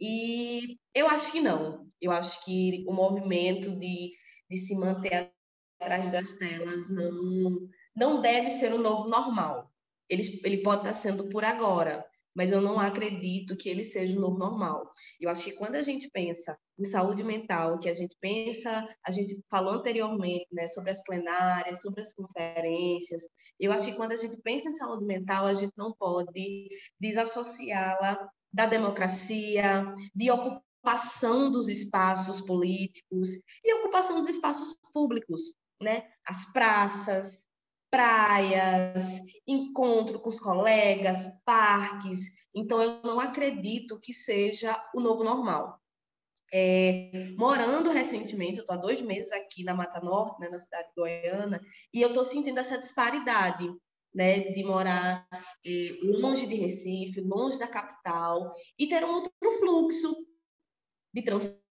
E 0.00 0.78
eu 0.94 1.08
acho 1.08 1.32
que 1.32 1.40
não. 1.40 1.86
Eu 2.00 2.12
acho 2.12 2.44
que 2.44 2.84
o 2.86 2.92
movimento 2.92 3.72
de, 3.78 4.12
de 4.48 4.56
se 4.56 4.74
manter 4.76 5.32
atrás 5.80 6.10
das 6.10 6.32
telas 6.34 6.88
não, 6.90 7.68
não 7.94 8.20
deve 8.20 8.50
ser 8.50 8.72
o 8.72 8.78
novo 8.78 9.08
normal. 9.08 9.72
Ele, 10.08 10.40
ele 10.44 10.62
pode 10.62 10.82
estar 10.82 10.94
sendo 10.94 11.28
por 11.28 11.44
agora, 11.44 12.04
mas 12.38 12.52
eu 12.52 12.60
não 12.60 12.78
acredito 12.78 13.56
que 13.56 13.68
ele 13.68 13.82
seja 13.82 14.16
o 14.16 14.20
novo 14.20 14.38
normal. 14.38 14.88
Eu 15.20 15.28
acho 15.28 15.42
que 15.42 15.50
quando 15.50 15.74
a 15.74 15.82
gente 15.82 16.08
pensa 16.08 16.56
em 16.78 16.84
saúde 16.84 17.24
mental, 17.24 17.80
que 17.80 17.88
a 17.88 17.94
gente 17.94 18.16
pensa, 18.20 18.88
a 19.04 19.10
gente 19.10 19.42
falou 19.50 19.74
anteriormente, 19.74 20.46
né, 20.52 20.68
sobre 20.68 20.92
as 20.92 21.02
plenárias, 21.02 21.80
sobre 21.80 22.02
as 22.02 22.14
conferências, 22.14 23.24
eu 23.58 23.72
acho 23.72 23.86
que 23.86 23.96
quando 23.96 24.12
a 24.12 24.16
gente 24.16 24.40
pensa 24.40 24.68
em 24.68 24.74
saúde 24.74 25.04
mental, 25.04 25.46
a 25.46 25.54
gente 25.54 25.72
não 25.76 25.92
pode 25.98 26.68
desassociá-la 27.00 28.16
da 28.52 28.66
democracia, 28.66 29.92
de 30.14 30.30
ocupação 30.30 31.50
dos 31.50 31.68
espaços 31.68 32.40
políticos 32.40 33.30
e 33.64 33.74
ocupação 33.74 34.20
dos 34.20 34.28
espaços 34.28 34.76
públicos 34.92 35.40
né? 35.80 36.04
As 36.26 36.44
praças, 36.52 37.47
praias, 37.90 39.20
encontro 39.46 40.20
com 40.20 40.28
os 40.28 40.40
colegas, 40.40 41.42
parques. 41.44 42.32
Então, 42.54 42.82
eu 42.82 43.02
não 43.02 43.20
acredito 43.20 43.98
que 43.98 44.12
seja 44.12 44.80
o 44.94 45.00
novo 45.00 45.24
normal. 45.24 45.80
É, 46.52 47.30
morando 47.36 47.90
recentemente, 47.90 48.58
eu 48.58 48.62
estou 48.62 48.74
há 48.74 48.78
dois 48.78 49.02
meses 49.02 49.32
aqui 49.32 49.62
na 49.64 49.74
Mata 49.74 50.00
Norte, 50.00 50.40
né, 50.40 50.48
na 50.48 50.58
cidade 50.58 50.88
de 50.88 50.94
Goiânia, 50.94 51.60
e 51.92 52.00
eu 52.00 52.08
estou 52.08 52.24
sentindo 52.24 52.58
essa 52.58 52.78
disparidade, 52.78 53.68
né, 54.14 54.40
de 54.40 54.64
morar 54.64 55.26
é, 55.64 55.98
longe 56.02 56.46
de 56.46 56.54
Recife, 56.54 57.20
longe 57.20 57.58
da 57.58 57.66
capital, 57.66 58.54
e 58.78 58.88
ter 58.88 59.04
um 59.04 59.12
outro 59.12 59.32
fluxo 59.58 60.26
de 61.12 61.22
transporte 61.22 61.67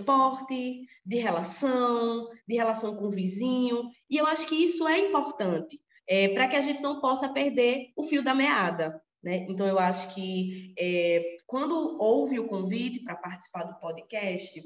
transporte, 0.00 0.86
de 1.04 1.16
relação, 1.16 2.28
de 2.46 2.54
relação 2.56 2.96
com 2.96 3.06
o 3.06 3.10
vizinho. 3.10 3.88
E 4.08 4.16
eu 4.16 4.26
acho 4.26 4.46
que 4.46 4.54
isso 4.54 4.86
é 4.88 4.98
importante 4.98 5.80
é, 6.08 6.28
para 6.28 6.48
que 6.48 6.56
a 6.56 6.60
gente 6.60 6.80
não 6.80 7.00
possa 7.00 7.28
perder 7.28 7.90
o 7.96 8.02
fio 8.02 8.22
da 8.22 8.34
meada. 8.34 9.00
Né? 9.22 9.46
Então, 9.48 9.66
eu 9.66 9.78
acho 9.78 10.14
que 10.14 10.74
é, 10.78 11.36
quando 11.46 11.98
houve 12.00 12.38
o 12.38 12.48
convite 12.48 13.00
para 13.00 13.16
participar 13.16 13.64
do 13.64 13.78
podcast, 13.78 14.62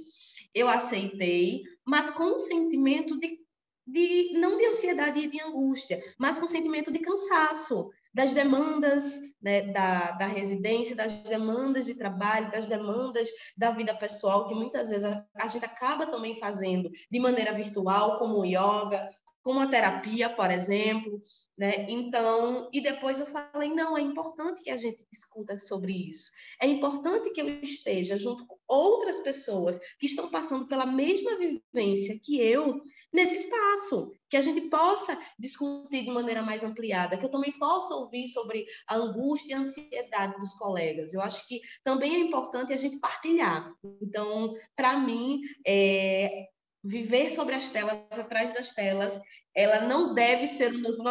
eu 0.54 0.68
aceitei, 0.68 1.62
mas 1.84 2.10
com 2.10 2.36
um 2.36 2.38
sentimento 2.38 3.18
de, 3.18 3.38
de 3.86 4.32
não 4.38 4.56
de 4.56 4.66
ansiedade 4.66 5.20
e 5.20 5.30
de 5.30 5.40
angústia, 5.40 6.02
mas 6.18 6.38
com 6.38 6.44
um 6.44 6.48
sentimento 6.48 6.92
de 6.92 7.00
cansaço, 7.00 7.90
das 8.14 8.32
demandas 8.32 9.18
né, 9.42 9.72
da, 9.72 10.12
da 10.12 10.26
residência, 10.26 10.94
das 10.94 11.12
demandas 11.24 11.84
de 11.84 11.94
trabalho, 11.94 12.50
das 12.50 12.68
demandas 12.68 13.28
da 13.56 13.72
vida 13.72 13.94
pessoal, 13.94 14.46
que 14.46 14.54
muitas 14.54 14.88
vezes 14.88 15.04
a, 15.04 15.26
a 15.34 15.48
gente 15.48 15.64
acaba 15.64 16.06
também 16.06 16.38
fazendo 16.38 16.90
de 17.10 17.18
maneira 17.18 17.52
virtual, 17.52 18.16
como 18.18 18.44
yoga, 18.44 19.10
como 19.44 19.60
a 19.60 19.68
terapia, 19.68 20.30
por 20.30 20.50
exemplo, 20.50 21.20
né? 21.56 21.86
Então, 21.88 22.70
e 22.72 22.80
depois 22.80 23.20
eu 23.20 23.26
falei, 23.26 23.68
não, 23.68 23.96
é 23.96 24.00
importante 24.00 24.62
que 24.62 24.70
a 24.70 24.76
gente 24.76 25.06
discuta 25.12 25.58
sobre 25.58 25.92
isso. 26.08 26.30
É 26.60 26.66
importante 26.66 27.30
que 27.30 27.42
eu 27.42 27.48
esteja 27.60 28.16
junto 28.16 28.46
com 28.46 28.56
outras 28.66 29.20
pessoas 29.20 29.78
que 29.98 30.06
estão 30.06 30.30
passando 30.30 30.66
pela 30.66 30.86
mesma 30.86 31.36
vivência 31.36 32.18
que 32.18 32.40
eu 32.40 32.80
nesse 33.12 33.36
espaço, 33.36 34.12
que 34.30 34.36
a 34.38 34.40
gente 34.40 34.62
possa 34.62 35.16
discutir 35.38 36.04
de 36.04 36.10
maneira 36.10 36.42
mais 36.42 36.64
ampliada, 36.64 37.18
que 37.18 37.26
eu 37.26 37.30
também 37.30 37.52
possa 37.58 37.94
ouvir 37.94 38.26
sobre 38.28 38.64
a 38.88 38.96
angústia 38.96 39.52
e 39.52 39.54
a 39.54 39.60
ansiedade 39.60 40.38
dos 40.38 40.54
colegas. 40.54 41.12
Eu 41.12 41.20
acho 41.20 41.46
que 41.46 41.60
também 41.84 42.14
é 42.14 42.18
importante 42.18 42.72
a 42.72 42.76
gente 42.76 42.98
partilhar. 42.98 43.70
Então, 44.00 44.54
para 44.74 44.98
mim, 44.98 45.42
é, 45.66 46.48
viver 46.84 47.30
sobre 47.30 47.54
as 47.54 47.70
telas, 47.70 47.96
atrás 48.12 48.52
das 48.52 48.72
telas, 48.72 49.18
ela 49.56 49.86
não 49.86 50.12
deve 50.12 50.46
ser 50.46 50.74
um 50.74 50.80
novo 50.80 51.02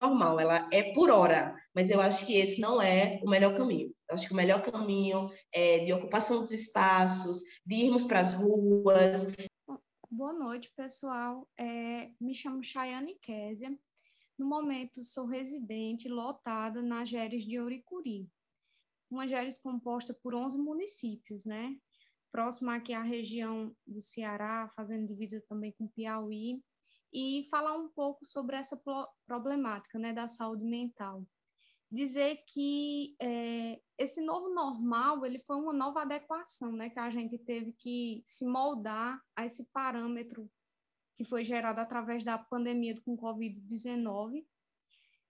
normal, 0.00 0.40
ela 0.40 0.68
é 0.72 0.94
por 0.94 1.10
hora, 1.10 1.54
mas 1.74 1.90
eu 1.90 2.00
acho 2.00 2.24
que 2.24 2.34
esse 2.36 2.60
não 2.60 2.80
é 2.80 3.20
o 3.22 3.28
melhor 3.28 3.54
caminho. 3.54 3.92
Eu 4.08 4.14
acho 4.14 4.26
que 4.26 4.32
o 4.32 4.36
melhor 4.36 4.62
caminho 4.62 5.28
é 5.52 5.80
de 5.80 5.92
ocupação 5.92 6.40
dos 6.40 6.52
espaços, 6.52 7.42
de 7.66 7.74
irmos 7.74 8.04
para 8.04 8.20
as 8.20 8.32
ruas. 8.32 9.26
Boa 10.10 10.32
noite, 10.32 10.72
pessoal. 10.74 11.46
É, 11.58 12.10
me 12.18 12.32
chamo 12.34 12.62
Chayane 12.62 13.18
Késia, 13.20 13.76
No 14.38 14.46
momento, 14.46 15.04
sou 15.04 15.26
residente 15.26 16.08
lotada 16.08 16.80
na 16.80 17.04
Geres 17.04 17.44
de 17.44 17.60
Ouricuri. 17.60 18.26
Uma 19.10 19.26
Geres 19.26 19.58
composta 19.58 20.14
por 20.14 20.34
11 20.34 20.58
municípios, 20.58 21.44
né? 21.44 21.76
Próxima 22.30 22.76
aqui 22.76 22.92
à 22.92 23.02
região 23.02 23.74
do 23.86 24.00
Ceará, 24.00 24.68
fazendo 24.74 25.06
divisa 25.06 25.42
também 25.48 25.72
com 25.72 25.88
Piauí, 25.88 26.62
e 27.12 27.44
falar 27.50 27.74
um 27.74 27.88
pouco 27.88 28.24
sobre 28.24 28.56
essa 28.56 28.80
problemática, 29.26 29.98
né, 29.98 30.12
da 30.12 30.28
saúde 30.28 30.64
mental 30.64 31.26
dizer 31.90 32.42
que 32.46 33.16
é, 33.20 33.80
esse 33.96 34.24
novo 34.24 34.52
normal 34.54 35.24
ele 35.24 35.38
foi 35.38 35.56
uma 35.56 35.72
nova 35.72 36.02
adequação, 36.02 36.72
né, 36.72 36.90
que 36.90 36.98
a 36.98 37.10
gente 37.10 37.38
teve 37.38 37.72
que 37.72 38.22
se 38.26 38.46
moldar 38.46 39.20
a 39.34 39.46
esse 39.46 39.70
parâmetro 39.72 40.50
que 41.16 41.24
foi 41.24 41.42
gerado 41.42 41.80
através 41.80 42.24
da 42.24 42.38
pandemia 42.38 43.00
com 43.02 43.16
Covid-19. 43.16 44.46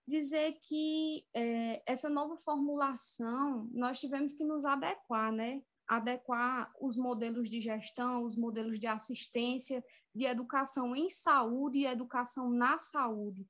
Dizer 0.06 0.58
que 0.62 1.24
é, 1.34 1.82
essa 1.86 2.10
nova 2.10 2.36
formulação 2.36 3.68
nós 3.72 4.00
tivemos 4.00 4.34
que 4.34 4.44
nos 4.44 4.64
adequar, 4.64 5.32
né, 5.32 5.62
adequar 5.88 6.70
os 6.80 6.96
modelos 6.96 7.48
de 7.48 7.60
gestão, 7.60 8.24
os 8.24 8.36
modelos 8.36 8.78
de 8.78 8.86
assistência, 8.86 9.82
de 10.14 10.26
educação 10.26 10.94
em 10.94 11.08
saúde 11.08 11.78
e 11.78 11.86
educação 11.86 12.50
na 12.50 12.78
saúde. 12.78 13.46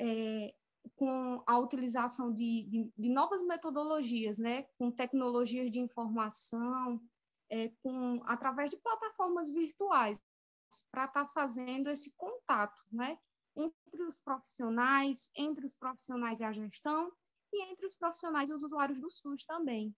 É, 0.00 0.54
com 0.96 1.42
a 1.46 1.58
utilização 1.58 2.32
de, 2.32 2.64
de, 2.64 2.92
de, 2.96 3.08
novas 3.08 3.42
metodologias, 3.42 4.38
né, 4.38 4.64
com 4.78 4.90
tecnologias 4.90 5.70
de 5.70 5.80
informação, 5.80 7.00
é, 7.50 7.70
com 7.82 8.22
através 8.26 8.70
de 8.70 8.76
plataformas 8.76 9.50
virtuais, 9.50 10.20
para 10.90 11.06
estar 11.06 11.24
tá 11.24 11.30
fazendo 11.32 11.88
esse 11.88 12.12
contato, 12.16 12.78
né, 12.92 13.18
entre 13.56 14.02
os 14.02 14.18
profissionais, 14.18 15.30
entre 15.36 15.64
os 15.64 15.72
profissionais 15.74 16.40
e 16.40 16.44
a 16.44 16.52
gestão 16.52 17.10
e 17.52 17.62
entre 17.70 17.86
os 17.86 17.94
profissionais 17.94 18.48
e 18.48 18.52
os 18.52 18.62
usuários 18.62 19.00
do 19.00 19.10
SUS 19.10 19.44
também. 19.44 19.94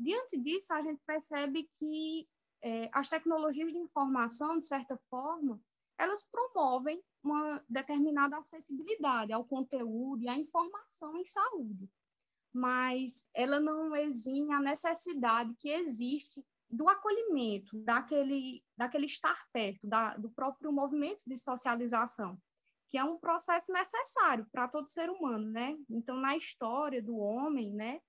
Diante 0.00 0.38
disso, 0.38 0.72
a 0.72 0.80
gente 0.80 1.02
percebe 1.06 1.68
que 1.78 2.26
é, 2.62 2.88
as 2.90 3.06
tecnologias 3.06 3.70
de 3.70 3.78
informação, 3.78 4.58
de 4.58 4.66
certa 4.66 4.98
forma, 5.10 5.60
elas 5.98 6.26
promovem 6.26 7.02
uma 7.22 7.62
determinada 7.68 8.38
acessibilidade 8.38 9.30
ao 9.30 9.44
conteúdo 9.44 10.22
e 10.22 10.28
à 10.28 10.34
informação 10.34 11.14
em 11.18 11.24
saúde, 11.26 11.86
mas 12.50 13.28
ela 13.34 13.60
não 13.60 13.94
exime 13.94 14.54
a 14.54 14.60
necessidade 14.60 15.54
que 15.58 15.68
existe 15.68 16.42
do 16.70 16.88
acolhimento, 16.88 17.76
daquele, 17.82 18.64
daquele 18.74 19.04
estar 19.04 19.38
perto, 19.52 19.86
da, 19.86 20.16
do 20.16 20.30
próprio 20.30 20.72
movimento 20.72 21.20
de 21.26 21.36
socialização, 21.36 22.38
que 22.88 22.96
é 22.96 23.04
um 23.04 23.18
processo 23.18 23.70
necessário 23.70 24.46
para 24.50 24.66
todo 24.66 24.88
ser 24.88 25.10
humano, 25.10 25.50
né? 25.50 25.76
Então, 25.90 26.16
na 26.16 26.36
história 26.36 27.02
do 27.02 27.18
homem, 27.18 27.70
né, 27.74 28.00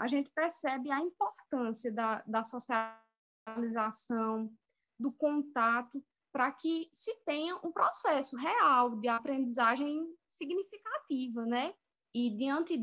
a 0.00 0.06
gente 0.06 0.30
percebe 0.30 0.90
a 0.90 0.98
importância 0.98 1.92
da, 1.92 2.24
da 2.26 2.42
socialização, 2.42 4.50
do 4.98 5.12
contato, 5.12 6.02
para 6.32 6.50
que 6.52 6.88
se 6.90 7.22
tenha 7.24 7.54
um 7.56 7.70
processo 7.70 8.34
real 8.36 8.96
de 8.96 9.08
aprendizagem 9.08 10.10
significativa, 10.28 11.44
né? 11.44 11.74
E 12.14 12.30
diante 12.30 12.78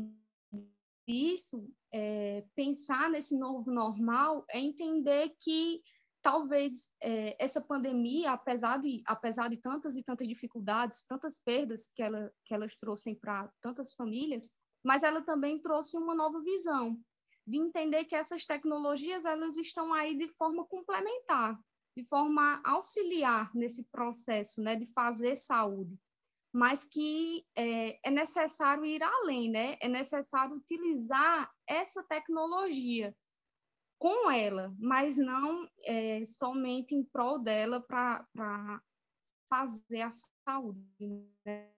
disso, 1.08 1.68
é, 1.92 2.44
pensar 2.54 3.10
nesse 3.10 3.36
novo 3.36 3.68
normal 3.68 4.44
é 4.48 4.60
entender 4.60 5.34
que 5.40 5.82
talvez 6.22 6.94
é, 7.02 7.36
essa 7.42 7.60
pandemia, 7.60 8.30
apesar 8.30 8.78
de, 8.78 9.02
apesar 9.06 9.48
de 9.48 9.56
tantas 9.56 9.96
e 9.96 10.04
tantas 10.04 10.28
dificuldades, 10.28 11.04
tantas 11.04 11.40
perdas 11.40 11.90
que, 11.92 12.02
ela, 12.02 12.32
que 12.44 12.54
elas 12.54 12.76
trouxem 12.76 13.16
para 13.16 13.50
tantas 13.60 13.92
famílias, 13.94 14.67
mas 14.88 15.02
ela 15.02 15.20
também 15.20 15.60
trouxe 15.60 15.98
uma 15.98 16.14
nova 16.14 16.40
visão 16.40 16.98
de 17.46 17.58
entender 17.58 18.06
que 18.06 18.14
essas 18.14 18.46
tecnologias 18.46 19.26
elas 19.26 19.54
estão 19.58 19.92
aí 19.92 20.16
de 20.16 20.30
forma 20.30 20.64
complementar, 20.64 21.60
de 21.94 22.04
forma 22.04 22.58
auxiliar 22.64 23.54
nesse 23.54 23.84
processo 23.92 24.62
né, 24.62 24.76
de 24.76 24.86
fazer 24.94 25.36
saúde, 25.36 25.94
mas 26.50 26.84
que 26.84 27.44
é, 27.54 27.98
é 28.02 28.10
necessário 28.10 28.86
ir 28.86 29.02
além, 29.02 29.50
né? 29.50 29.76
é 29.78 29.88
necessário 29.88 30.56
utilizar 30.56 31.52
essa 31.66 32.02
tecnologia 32.04 33.14
com 33.98 34.30
ela, 34.30 34.74
mas 34.78 35.18
não 35.18 35.68
é, 35.84 36.24
somente 36.24 36.94
em 36.94 37.04
prol 37.04 37.38
dela 37.38 37.82
para 37.82 38.82
fazer 39.50 40.00
a 40.00 40.12
saúde. 40.46 40.80
Né? 41.44 41.70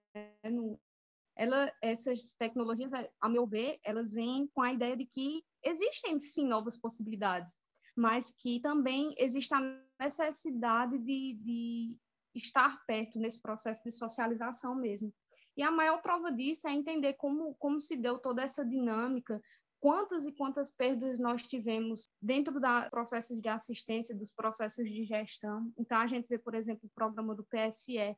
Ela, 1.41 1.73
essas 1.81 2.35
tecnologias, 2.35 2.93
a 3.19 3.27
meu 3.27 3.47
ver, 3.47 3.81
elas 3.83 4.13
vêm 4.13 4.47
com 4.49 4.61
a 4.61 4.75
ideia 4.75 4.95
de 4.95 5.07
que 5.07 5.43
existem 5.65 6.21
sim 6.21 6.47
novas 6.47 6.77
possibilidades, 6.77 7.57
mas 7.97 8.31
que 8.31 8.61
também 8.61 9.15
existe 9.17 9.55
a 9.55 9.61
necessidade 9.99 10.99
de, 10.99 11.39
de 11.43 11.97
estar 12.35 12.85
perto 12.85 13.19
nesse 13.19 13.41
processo 13.41 13.83
de 13.83 13.91
socialização 13.91 14.75
mesmo. 14.75 15.11
E 15.57 15.63
a 15.63 15.71
maior 15.71 16.03
prova 16.03 16.31
disso 16.31 16.69
é 16.69 16.73
entender 16.73 17.15
como, 17.15 17.55
como 17.55 17.81
se 17.81 17.97
deu 17.97 18.19
toda 18.19 18.43
essa 18.43 18.63
dinâmica, 18.63 19.41
quantas 19.81 20.27
e 20.27 20.33
quantas 20.33 20.71
perdas 20.71 21.19
nós 21.19 21.43
tivemos 21.43 22.09
dentro 22.21 22.61
dos 22.61 22.89
processos 22.91 23.41
de 23.41 23.49
assistência, 23.49 24.15
dos 24.15 24.31
processos 24.31 24.89
de 24.89 25.05
gestão. 25.05 25.73
Então, 25.79 25.99
a 25.99 26.07
gente 26.07 26.29
vê, 26.29 26.39
por 26.39 26.55
exemplo, 26.55 26.87
o 26.87 26.95
programa 26.95 27.35
do 27.35 27.45
PSE, 27.45 27.99
a, 27.99 28.17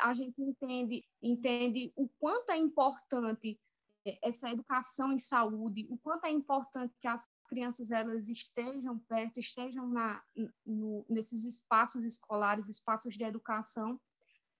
a 0.00 0.14
gente 0.14 0.40
entende, 0.40 1.04
entende 1.22 1.92
o 1.96 2.08
quanto 2.18 2.50
é 2.50 2.56
importante 2.56 3.58
essa 4.22 4.50
educação 4.50 5.12
em 5.12 5.18
saúde, 5.18 5.86
o 5.90 5.98
quanto 5.98 6.24
é 6.24 6.30
importante 6.30 6.94
que 7.00 7.08
as 7.08 7.26
crianças 7.48 7.90
elas 7.90 8.28
estejam 8.28 8.98
perto, 9.00 9.40
estejam 9.40 9.86
na, 9.88 10.22
no, 10.64 11.04
nesses 11.08 11.44
espaços 11.44 12.04
escolares, 12.04 12.68
espaços 12.68 13.14
de 13.14 13.24
educação, 13.24 14.00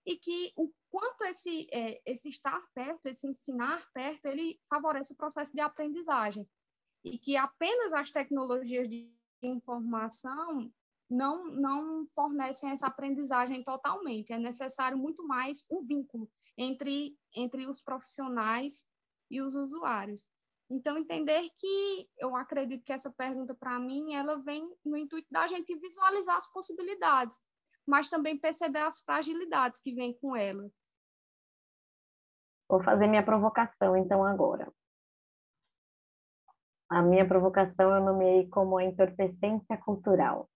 e 0.07 0.17
que 0.17 0.53
o 0.57 0.73
quanto 0.91 1.25
esse, 1.25 1.69
é, 1.73 2.01
esse 2.05 2.29
estar 2.29 2.61
perto, 2.75 3.07
esse 3.07 3.27
ensinar 3.27 3.81
perto, 3.93 4.27
ele 4.27 4.61
favorece 4.69 5.13
o 5.13 5.17
processo 5.17 5.53
de 5.53 5.61
aprendizagem, 5.61 6.49
e 7.05 7.19
que 7.19 7.37
apenas 7.37 7.93
as 7.95 8.11
tecnologias 8.11 8.89
de 8.89 9.11
informação 9.43 10.71
não, 11.09 11.47
não 11.47 12.07
fornecem 12.15 12.71
essa 12.71 12.87
aprendizagem 12.87 13.65
totalmente, 13.65 14.33
é 14.33 14.39
necessário 14.39 14.99
muito 14.99 15.27
mais 15.27 15.67
um 15.71 15.85
vínculo 15.85 16.31
entre, 16.57 17.17
entre 17.35 17.67
os 17.67 17.81
profissionais 17.81 18.91
e 19.31 19.41
os 19.41 19.55
usuários. 19.55 20.29
Então, 20.69 20.97
entender 20.97 21.51
que 21.57 22.09
eu 22.17 22.37
acredito 22.37 22.85
que 22.85 22.93
essa 22.93 23.13
pergunta, 23.13 23.55
para 23.55 23.79
mim, 23.81 24.15
ela 24.15 24.37
vem 24.37 24.73
no 24.85 24.97
intuito 24.97 25.27
da 25.29 25.49
gente 25.49 25.75
visualizar 25.77 26.37
as 26.37 26.51
possibilidades, 26.53 27.41
mas 27.91 28.09
também 28.09 28.39
perceber 28.39 28.79
as 28.79 29.03
fragilidades 29.03 29.81
que 29.81 29.93
vêm 29.93 30.17
com 30.21 30.37
ela. 30.37 30.71
Vou 32.69 32.81
fazer 32.85 33.09
minha 33.09 33.25
provocação, 33.25 33.97
então, 33.97 34.25
agora. 34.25 34.73
A 36.89 37.03
minha 37.03 37.27
provocação 37.27 37.93
eu 37.93 38.01
nomeei 38.01 38.49
como 38.49 38.79
a 38.79 38.85
entorpecência 38.85 39.77
cultural. 39.79 40.49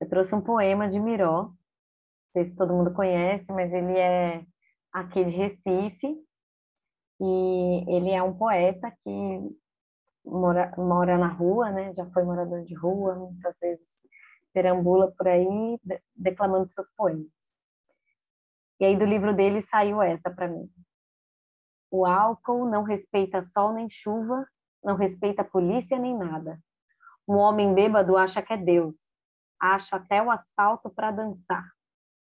Eu 0.00 0.08
trouxe 0.08 0.34
um 0.34 0.40
poema 0.40 0.88
de 0.88 0.98
Miró, 0.98 1.42
não 1.42 1.56
sei 2.32 2.46
se 2.46 2.56
todo 2.56 2.72
mundo 2.72 2.94
conhece, 2.94 3.52
mas 3.52 3.70
ele 3.70 3.98
é 3.98 4.46
aqui 4.92 5.24
de 5.24 5.36
Recife, 5.36 6.26
e 7.20 7.96
ele 7.96 8.10
é 8.10 8.22
um 8.22 8.36
poeta 8.36 8.90
que 9.02 9.56
mora, 10.24 10.74
mora 10.78 11.18
na 11.18 11.28
rua, 11.28 11.70
né? 11.70 11.92
Já 11.94 12.08
foi 12.12 12.22
morador 12.22 12.62
de 12.64 12.74
rua, 12.74 13.14
muitas 13.14 13.58
vezes 13.58 14.06
perambula 14.52 15.10
por 15.12 15.28
aí 15.28 15.80
declamando 16.14 16.68
seus 16.68 16.88
poemas. 16.96 17.30
E 18.80 18.84
aí 18.84 18.96
do 18.96 19.04
livro 19.04 19.34
dele 19.34 19.62
saiu 19.62 20.00
essa 20.02 20.30
para 20.30 20.48
mim. 20.48 20.70
O 21.90 22.06
álcool 22.06 22.68
não 22.68 22.82
respeita 22.82 23.42
sol 23.42 23.72
nem 23.72 23.88
chuva, 23.90 24.46
não 24.82 24.94
respeita 24.94 25.42
polícia 25.42 25.98
nem 25.98 26.16
nada. 26.16 26.58
Um 27.26 27.36
homem 27.36 27.74
bêbado 27.74 28.16
acha 28.16 28.42
que 28.42 28.52
é 28.52 28.56
Deus, 28.56 28.96
acha 29.60 29.96
até 29.96 30.22
o 30.22 30.30
asfalto 30.30 30.90
para 30.90 31.10
dançar. 31.10 31.68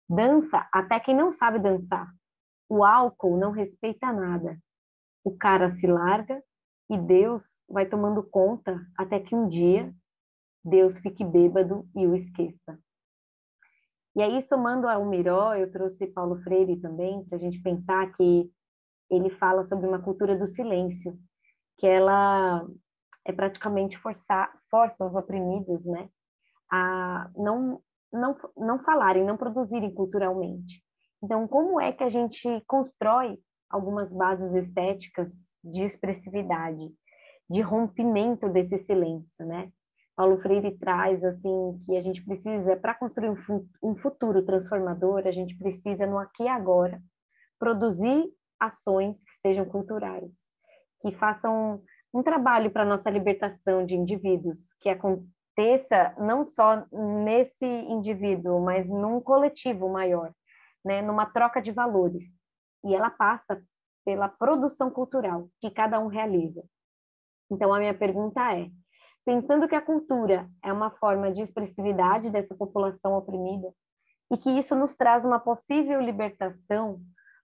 Dança 0.08 0.68
até 0.72 0.98
quem 1.00 1.14
não 1.14 1.32
sabe 1.32 1.58
dançar. 1.58 2.08
O 2.68 2.84
álcool 2.84 3.36
não 3.36 3.50
respeita 3.50 4.12
nada 4.12 4.58
o 5.28 5.36
cara 5.36 5.68
se 5.68 5.86
larga 5.86 6.42
e 6.88 6.96
Deus 6.96 7.44
vai 7.68 7.84
tomando 7.84 8.22
conta 8.22 8.80
até 8.96 9.20
que 9.20 9.34
um 9.34 9.46
dia 9.46 9.94
Deus 10.64 10.98
fique 10.98 11.24
bêbado 11.24 11.88
e 11.94 12.06
o 12.06 12.14
esqueça. 12.14 12.78
E 14.16 14.22
aí, 14.22 14.42
somando 14.42 14.88
ao 14.88 15.06
Miró, 15.06 15.54
eu 15.54 15.70
trouxe 15.70 16.06
Paulo 16.08 16.42
Freire 16.42 16.80
também, 16.80 17.24
para 17.24 17.36
a 17.36 17.40
gente 17.40 17.62
pensar 17.62 18.12
que 18.14 18.50
ele 19.10 19.30
fala 19.30 19.64
sobre 19.64 19.86
uma 19.86 20.02
cultura 20.02 20.36
do 20.36 20.46
silêncio, 20.46 21.18
que 21.78 21.86
ela 21.86 22.66
é 23.24 23.32
praticamente 23.32 23.98
forçar, 23.98 24.52
força 24.70 25.06
os 25.06 25.14
oprimidos 25.14 25.84
né, 25.84 26.08
a 26.70 27.30
não, 27.36 27.80
não, 28.12 28.36
não 28.56 28.78
falarem, 28.80 29.24
não 29.24 29.36
produzirem 29.36 29.92
culturalmente. 29.92 30.82
Então, 31.22 31.46
como 31.46 31.80
é 31.80 31.92
que 31.92 32.02
a 32.02 32.08
gente 32.08 32.62
constrói 32.66 33.38
algumas 33.68 34.12
bases 34.12 34.54
estéticas 34.54 35.30
de 35.62 35.82
expressividade, 35.82 36.88
de 37.48 37.60
rompimento 37.60 38.48
desse 38.48 38.78
silêncio, 38.78 39.44
né? 39.46 39.70
Paulo 40.18 40.36
Freire 40.36 40.76
traz 40.76 41.22
assim 41.22 41.78
que 41.86 41.96
a 41.96 42.00
gente 42.00 42.24
precisa 42.24 42.76
para 42.76 42.92
construir 42.92 43.30
um 43.80 43.94
futuro 43.94 44.44
transformador, 44.44 45.22
a 45.24 45.30
gente 45.30 45.56
precisa 45.56 46.08
no 46.08 46.18
aqui 46.18 46.42
e 46.42 46.48
agora 46.48 47.00
produzir 47.56 48.28
ações 48.58 49.22
que 49.22 49.30
sejam 49.40 49.64
culturais, 49.64 50.32
que 51.00 51.12
façam 51.12 51.80
um 52.12 52.20
trabalho 52.20 52.68
para 52.68 52.84
nossa 52.84 53.08
libertação 53.08 53.86
de 53.86 53.94
indivíduos, 53.94 54.74
que 54.80 54.88
aconteça 54.88 56.12
não 56.18 56.44
só 56.44 56.84
nesse 56.90 57.64
indivíduo, 57.64 58.58
mas 58.58 58.88
num 58.88 59.20
coletivo 59.20 59.88
maior, 59.88 60.34
né, 60.84 61.00
numa 61.00 61.26
troca 61.26 61.62
de 61.62 61.70
valores. 61.70 62.24
E 62.84 62.92
ela 62.92 63.08
passa 63.08 63.62
pela 64.04 64.28
produção 64.28 64.90
cultural 64.90 65.48
que 65.60 65.70
cada 65.70 66.00
um 66.00 66.08
realiza. 66.08 66.64
Então 67.48 67.72
a 67.72 67.78
minha 67.78 67.94
pergunta 67.94 68.40
é: 68.52 68.68
pensando 69.28 69.68
que 69.68 69.74
a 69.74 69.82
cultura 69.82 70.48
é 70.64 70.72
uma 70.72 70.90
forma 70.90 71.30
de 71.30 71.42
expressividade 71.42 72.30
dessa 72.30 72.54
população 72.54 73.12
oprimida 73.12 73.70
e 74.32 74.38
que 74.38 74.48
isso 74.48 74.74
nos 74.74 74.96
traz 74.96 75.22
uma 75.22 75.38
possível 75.38 76.00
libertação, 76.00 76.98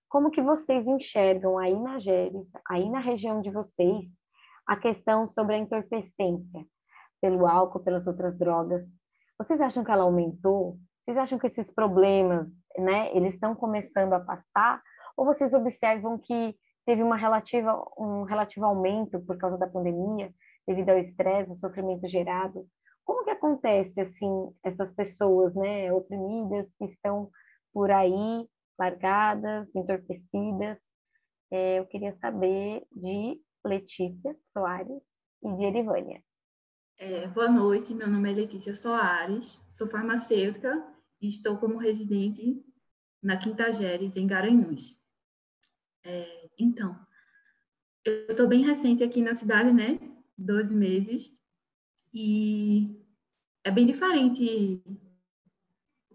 como 0.08 0.30
que 0.30 0.40
vocês 0.40 0.86
enxergam 0.86 1.58
aí 1.58 1.78
na 1.78 1.98
Geres, 1.98 2.48
aí 2.66 2.88
na 2.88 3.00
região 3.00 3.42
de 3.42 3.50
vocês, 3.50 4.06
a 4.66 4.78
questão 4.78 5.28
sobre 5.28 5.56
a 5.56 5.58
entorpecência 5.58 6.66
pelo 7.20 7.46
álcool, 7.46 7.80
pelas 7.80 8.06
outras 8.06 8.38
drogas? 8.38 8.84
Vocês 9.38 9.60
acham 9.60 9.84
que 9.84 9.90
ela 9.90 10.04
aumentou? 10.04 10.78
Vocês 11.04 11.18
acham 11.18 11.38
que 11.38 11.48
esses 11.48 11.70
problemas, 11.70 12.48
né, 12.78 13.14
eles 13.14 13.34
estão 13.34 13.54
começando 13.54 14.14
a 14.14 14.20
passar? 14.20 14.82
Ou 15.18 15.26
vocês 15.26 15.52
observam 15.52 16.16
que 16.16 16.56
teve 16.86 17.02
uma 17.02 17.16
relativa, 17.16 17.78
um 17.98 18.22
relativo 18.22 18.64
aumento 18.64 19.20
por 19.20 19.36
causa 19.36 19.58
da 19.58 19.66
pandemia, 19.66 20.32
devido 20.66 20.90
ao 20.90 20.98
estresse, 20.98 21.52
ao 21.52 21.58
sofrimento 21.58 22.06
gerado? 22.06 22.68
Como 23.04 23.24
que 23.24 23.30
acontece, 23.30 24.00
assim, 24.00 24.54
essas 24.62 24.90
pessoas, 24.90 25.54
né, 25.54 25.92
oprimidas, 25.92 26.74
que 26.74 26.84
estão 26.84 27.30
por 27.72 27.90
aí 27.90 28.48
largadas, 28.78 29.74
entorpecidas. 29.74 30.78
É, 31.50 31.78
eu 31.78 31.86
queria 31.86 32.14
saber 32.16 32.86
de 32.90 33.40
Letícia 33.64 34.36
Soares 34.52 35.02
e 35.42 35.56
de 35.56 35.64
Erivânia. 35.64 36.22
É, 36.98 37.26
boa 37.28 37.48
noite, 37.48 37.92
meu 37.92 38.08
nome 38.08 38.30
é 38.30 38.34
Letícia 38.34 38.74
Soares, 38.74 39.64
sou 39.68 39.88
farmacêutica 39.88 40.70
e 41.20 41.28
estou 41.28 41.58
como 41.58 41.76
residente 41.76 42.64
na 43.22 43.36
Quinta 43.36 43.72
Geres, 43.72 44.16
em 44.16 44.26
Garanhuns. 44.26 45.00
É, 46.04 46.48
então, 46.58 46.98
eu 48.04 48.26
estou 48.28 48.46
bem 48.46 48.64
recente 48.64 49.02
aqui 49.02 49.20
na 49.22 49.34
cidade, 49.34 49.72
né? 49.72 49.98
Dois 50.36 50.70
meses, 50.70 51.38
e 52.12 52.96
é 53.64 53.70
bem 53.70 53.86
diferente 53.86 54.82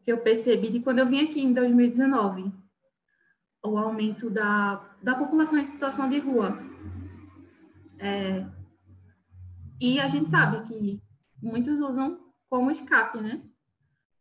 que 0.03 0.11
eu 0.11 0.17
percebi 0.19 0.69
de 0.69 0.79
quando 0.79 0.99
eu 0.99 1.05
vim 1.05 1.21
aqui 1.21 1.41
em 1.41 1.53
2019, 1.53 2.51
o 3.65 3.77
aumento 3.77 4.29
da, 4.29 4.75
da 5.03 5.15
população 5.15 5.57
em 5.57 5.65
situação 5.65 6.09
de 6.09 6.19
rua. 6.19 6.57
É, 7.97 8.45
e 9.79 9.99
a 9.99 10.07
gente 10.07 10.29
sabe 10.29 10.65
que 10.67 11.01
muitos 11.41 11.79
usam 11.79 12.19
como 12.49 12.71
escape, 12.71 13.19
né? 13.19 13.41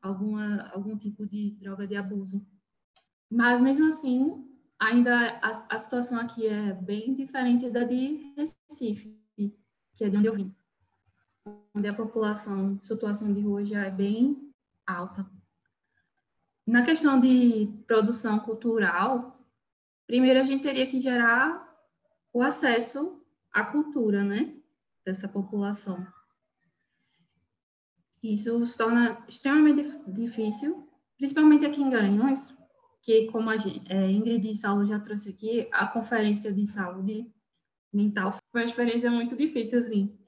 Alguma, 0.01 0.69
algum 0.71 0.97
tipo 0.97 1.27
de 1.27 1.53
droga 1.61 1.87
de 1.87 1.97
abuso. 1.97 2.47
Mas 3.31 3.61
mesmo 3.61 3.87
assim, 3.87 4.49
ainda 4.79 5.39
a, 5.43 5.75
a 5.75 5.79
situação 5.79 6.19
aqui 6.19 6.47
é 6.47 6.73
bem 6.73 7.15
diferente 7.15 7.69
da 7.71 7.85
de 7.85 8.33
Recife, 8.37 9.18
que 9.99 10.05
é 10.05 10.09
de 10.09 10.17
onde 10.17 10.29
eu 10.29 10.35
vim. 10.35 10.55
Onde 11.75 11.89
a 11.89 11.93
população 11.93 12.81
situação 12.81 13.35
de 13.35 13.41
rua 13.41 13.65
já 13.65 13.85
é 13.85 13.91
bem 13.91 14.55
alta. 14.87 15.29
Na 16.65 16.85
questão 16.85 17.19
de 17.19 17.69
produção 17.85 18.39
cultural, 18.39 19.45
primeiro 20.07 20.41
a 20.41 20.45
gente 20.45 20.63
teria 20.63 20.87
que 20.87 21.01
gerar 21.01 21.67
o 22.33 22.43
acesso 22.43 23.21
à 23.53 23.65
cultura, 23.65 24.23
né, 24.23 24.55
dessa 25.05 25.27
população. 25.27 26.07
Isso 28.23 28.65
se 28.67 28.79
torna 28.79 29.25
extremamente 29.27 29.99
difícil, 30.07 30.89
principalmente 31.17 31.67
aqui 31.67 31.83
em 31.83 31.91
Garanhuns, 31.91 32.55
que 33.03 33.27
como 33.33 33.51
a 33.51 33.57
gente, 33.57 33.91
é, 33.93 34.11
Ingrid 34.11 34.49
e 34.49 34.55
Saulo 34.55 34.85
já 34.85 35.01
trouxe 35.01 35.31
aqui, 35.31 35.69
a 35.73 35.87
conferência 35.87 36.53
de 36.53 36.67
saúde 36.67 37.33
mental 37.93 38.33
foi 38.33 38.61
uma 38.61 38.67
experiência 38.67 39.11
muito 39.11 39.37
difícil, 39.37 39.81
assim. 39.81 40.19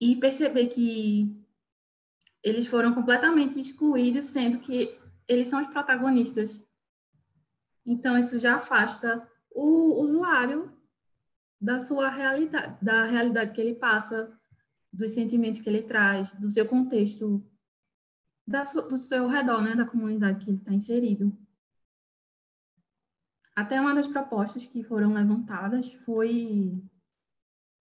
E 0.00 0.16
perceber 0.16 0.66
que 0.66 1.34
eles 2.42 2.66
foram 2.66 2.94
completamente 2.94 3.60
excluídos, 3.60 4.26
sendo 4.26 4.58
que 4.58 4.96
eles 5.26 5.48
são 5.48 5.60
os 5.60 5.66
protagonistas. 5.66 6.62
Então, 7.84 8.18
isso 8.18 8.38
já 8.38 8.56
afasta 8.56 9.26
o 9.50 10.00
usuário 10.02 10.72
da 11.60 11.78
sua 11.78 12.08
realidade, 12.08 12.84
da 12.84 13.06
realidade 13.06 13.52
que 13.52 13.60
ele 13.60 13.74
passa, 13.74 14.38
dos 14.92 15.12
sentimentos 15.12 15.60
que 15.60 15.68
ele 15.68 15.82
traz, 15.82 16.34
do 16.36 16.50
seu 16.50 16.66
contexto, 16.66 17.44
da, 18.46 18.62
do 18.62 18.96
seu 18.96 19.26
redor, 19.26 19.62
né, 19.62 19.74
da 19.74 19.84
comunidade 19.84 20.38
que 20.38 20.50
ele 20.50 20.58
está 20.58 20.72
inserido. 20.72 21.36
Até 23.56 23.80
uma 23.80 23.94
das 23.94 24.06
propostas 24.06 24.66
que 24.66 24.84
foram 24.84 25.14
levantadas 25.14 25.92
foi 26.04 26.80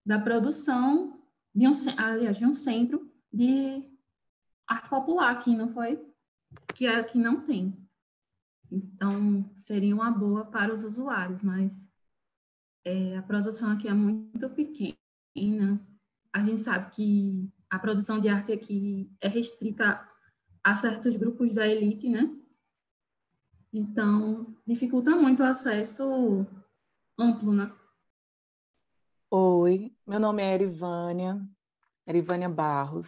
da 0.05 0.17
produção 0.17 1.21
de 1.53 1.67
um, 1.67 1.73
aliás, 1.97 2.37
de 2.37 2.45
um 2.45 2.53
centro 2.53 3.11
de 3.31 3.83
arte 4.67 4.89
popular 4.89 5.31
aqui, 5.31 5.55
não 5.55 5.73
foi? 5.73 5.99
que 6.73 6.87
aqui 6.87 7.17
não 7.17 7.41
tem. 7.41 7.75
Então, 8.71 9.49
seria 9.55 9.93
uma 9.93 10.11
boa 10.11 10.45
para 10.45 10.73
os 10.73 10.83
usuários, 10.83 11.41
mas 11.43 11.89
é, 12.83 13.17
a 13.17 13.23
produção 13.23 13.71
aqui 13.71 13.87
é 13.87 13.93
muito 13.93 14.49
pequena. 14.49 15.79
A 16.33 16.43
gente 16.43 16.61
sabe 16.61 16.91
que 16.91 17.49
a 17.69 17.79
produção 17.79 18.19
de 18.19 18.27
arte 18.27 18.51
aqui 18.51 19.11
é 19.21 19.27
restrita 19.27 20.07
a 20.63 20.75
certos 20.75 21.15
grupos 21.15 21.55
da 21.55 21.67
elite, 21.67 22.09
né? 22.09 22.29
Então, 23.77 24.55
dificulta 24.65 25.11
muito 25.17 25.43
o 25.43 25.45
acesso 25.45 26.47
amplo, 27.19 27.51
né? 27.51 27.69
Oi, 29.29 29.93
meu 30.07 30.17
nome 30.17 30.41
é 30.41 30.53
Erivânia, 30.53 31.45
Erivânia 32.07 32.47
Barros. 32.47 33.05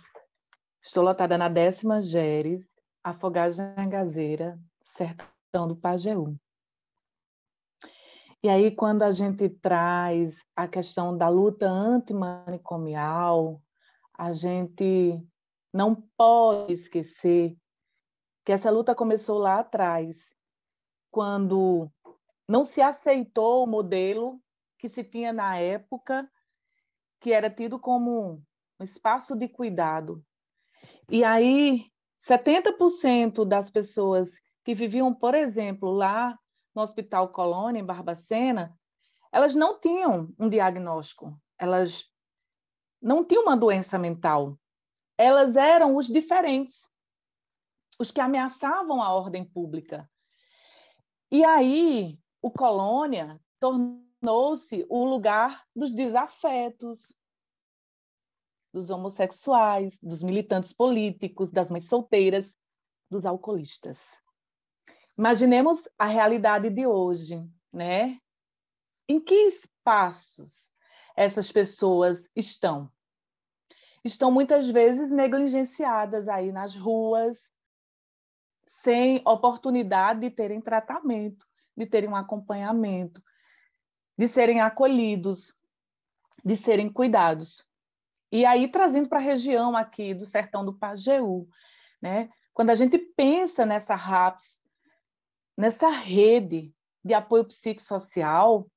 Estou 0.83 1.05
lotada 1.05 1.37
na 1.37 1.47
décima 1.47 2.01
Geres 2.01 2.67
Afogagem 3.01 3.87
Gazeira, 3.89 4.59
Sertão 4.97 5.69
do 5.69 5.75
Pajeú. 5.77 6.37
E 8.43 8.49
aí, 8.49 8.69
quando 8.69 9.03
a 9.03 9.11
gente 9.11 9.47
traz 9.47 10.35
a 10.53 10.67
questão 10.67 11.17
da 11.17 11.29
luta 11.29 11.65
antimanicomial, 11.69 13.61
a 14.13 14.33
gente 14.33 15.17
não 15.73 15.95
pode 16.17 16.73
esquecer 16.73 17.57
que 18.43 18.51
essa 18.51 18.69
luta 18.69 18.93
começou 18.93 19.37
lá 19.37 19.59
atrás, 19.59 20.35
quando 21.11 21.89
não 22.47 22.63
se 22.63 22.81
aceitou 22.81 23.63
o 23.63 23.67
modelo 23.67 24.41
que 24.77 24.87
se 24.87 25.03
tinha 25.03 25.33
na 25.33 25.57
época, 25.57 26.29
que 27.19 27.33
era 27.33 27.49
tido 27.49 27.79
como 27.79 28.41
um 28.79 28.83
espaço 28.83 29.35
de 29.35 29.47
cuidado. 29.47 30.23
E 31.09 31.23
aí 31.23 31.85
70% 32.19 33.45
das 33.45 33.69
pessoas 33.69 34.31
que 34.63 34.75
viviam, 34.75 35.13
por 35.13 35.33
exemplo, 35.33 35.89
lá 35.91 36.37
no 36.75 36.81
Hospital 36.81 37.29
Colônia, 37.29 37.79
em 37.79 37.85
Barbacena, 37.85 38.77
elas 39.31 39.55
não 39.55 39.79
tinham 39.79 40.33
um 40.37 40.49
diagnóstico, 40.49 41.39
elas 41.57 42.05
não 43.01 43.25
tinham 43.25 43.43
uma 43.43 43.57
doença 43.57 43.97
mental. 43.97 44.57
Elas 45.17 45.55
eram 45.55 45.95
os 45.95 46.07
diferentes, 46.07 46.77
os 47.99 48.11
que 48.11 48.21
ameaçavam 48.21 49.01
a 49.01 49.13
ordem 49.13 49.43
pública. 49.43 50.09
E 51.29 51.43
aí, 51.43 52.17
o 52.41 52.49
Colônia 52.49 53.39
tornou-se 53.59 54.85
o 54.89 55.03
lugar 55.03 55.65
dos 55.75 55.93
desafetos, 55.93 57.11
dos 58.73 58.89
homossexuais, 58.89 59.99
dos 60.01 60.23
militantes 60.23 60.71
políticos, 60.71 61.51
das 61.51 61.69
mães 61.69 61.85
solteiras, 61.85 62.55
dos 63.09 63.25
alcoolistas. 63.25 63.99
Imaginemos 65.17 65.89
a 65.97 66.05
realidade 66.05 66.69
de 66.69 66.85
hoje, 66.85 67.43
né? 67.73 68.19
Em 69.09 69.19
que 69.19 69.33
espaços 69.33 70.71
essas 71.15 71.51
pessoas 71.51 72.23
estão? 72.35 72.89
Estão 74.03 74.31
muitas 74.31 74.69
vezes 74.69 75.09
negligenciadas 75.09 76.27
aí 76.27 76.51
nas 76.51 76.75
ruas, 76.75 77.37
sem 78.83 79.21
oportunidade 79.25 80.21
de 80.21 80.29
terem 80.29 80.61
tratamento, 80.61 81.45
de 81.75 81.85
terem 81.85 82.09
um 82.09 82.15
acompanhamento, 82.15 83.21
de 84.17 84.27
serem 84.27 84.61
acolhidos, 84.61 85.53
de 86.43 86.55
serem 86.55 86.91
cuidados. 86.91 87.65
E 88.31 88.45
aí, 88.45 88.67
trazendo 88.67 89.09
para 89.09 89.19
a 89.19 89.21
região 89.21 89.75
aqui 89.75 90.13
do 90.13 90.25
sertão 90.25 90.65
do 90.65 90.73
Pajeú, 90.73 91.47
né? 92.01 92.29
quando 92.53 92.69
a 92.69 92.75
gente 92.75 92.97
pensa 92.97 93.65
nessa 93.65 93.95
RAPS, 93.95 94.57
nessa 95.57 95.89
rede 95.89 96.73
de 97.03 97.13
apoio 97.13 97.45
psicossocial, 97.45 98.69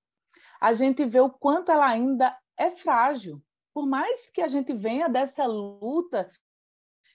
a 0.60 0.72
gente 0.72 1.04
vê 1.04 1.20
o 1.20 1.30
quanto 1.30 1.72
ela 1.72 1.86
ainda 1.86 2.36
é 2.56 2.70
frágil. 2.70 3.42
Por 3.72 3.86
mais 3.86 4.30
que 4.30 4.42
a 4.42 4.48
gente 4.48 4.72
venha 4.72 5.08
dessa 5.08 5.46
luta 5.46 6.30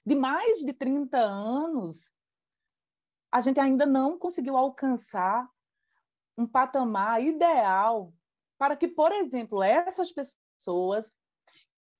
de 0.06 0.16
mais 0.16 0.60
de 0.60 0.74
30 0.74 1.18
anos, 1.18 2.00
a 3.36 3.42
gente 3.42 3.60
ainda 3.60 3.86
não 3.86 4.18
conseguiu 4.18 4.56
alcançar 4.56 5.46
um 6.38 6.48
patamar 6.48 7.22
ideal 7.22 8.14
para 8.58 8.78
que, 8.78 8.88
por 8.88 9.12
exemplo, 9.12 9.62
essas 9.62 10.10
pessoas 10.10 11.14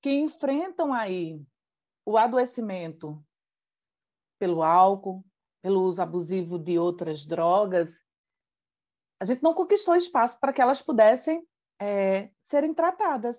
que 0.02 0.14
enfrentam 0.14 0.94
aí 0.94 1.46
o 2.06 2.18
adoecimento 2.18 3.22
pelo 4.40 4.64
álcool, 4.64 5.26
pelo 5.62 5.82
uso 5.82 6.02
abusivo 6.02 6.58
de 6.58 6.80
outras 6.80 7.26
drogas, 7.26 8.02
a 9.20 9.26
gente 9.26 9.44
não 9.44 9.54
conquistou 9.54 9.94
espaço 9.94 10.40
para 10.40 10.54
que 10.54 10.62
elas 10.62 10.82
pudessem 10.82 11.46
é, 11.82 12.32
serem 12.46 12.74
tratadas 12.74 13.38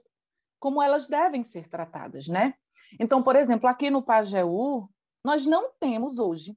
como 0.61 0.83
elas 0.83 1.07
devem 1.07 1.45
ser 1.45 1.67
tratadas, 1.67 2.29
né? 2.29 2.53
Então, 3.01 3.23
por 3.23 3.37
exemplo, 3.37 3.67
aqui 3.67 3.89
no 3.89 4.03
Pajeú, 4.03 4.87
nós 5.25 5.47
não 5.47 5.73
temos 5.81 6.19
hoje 6.19 6.55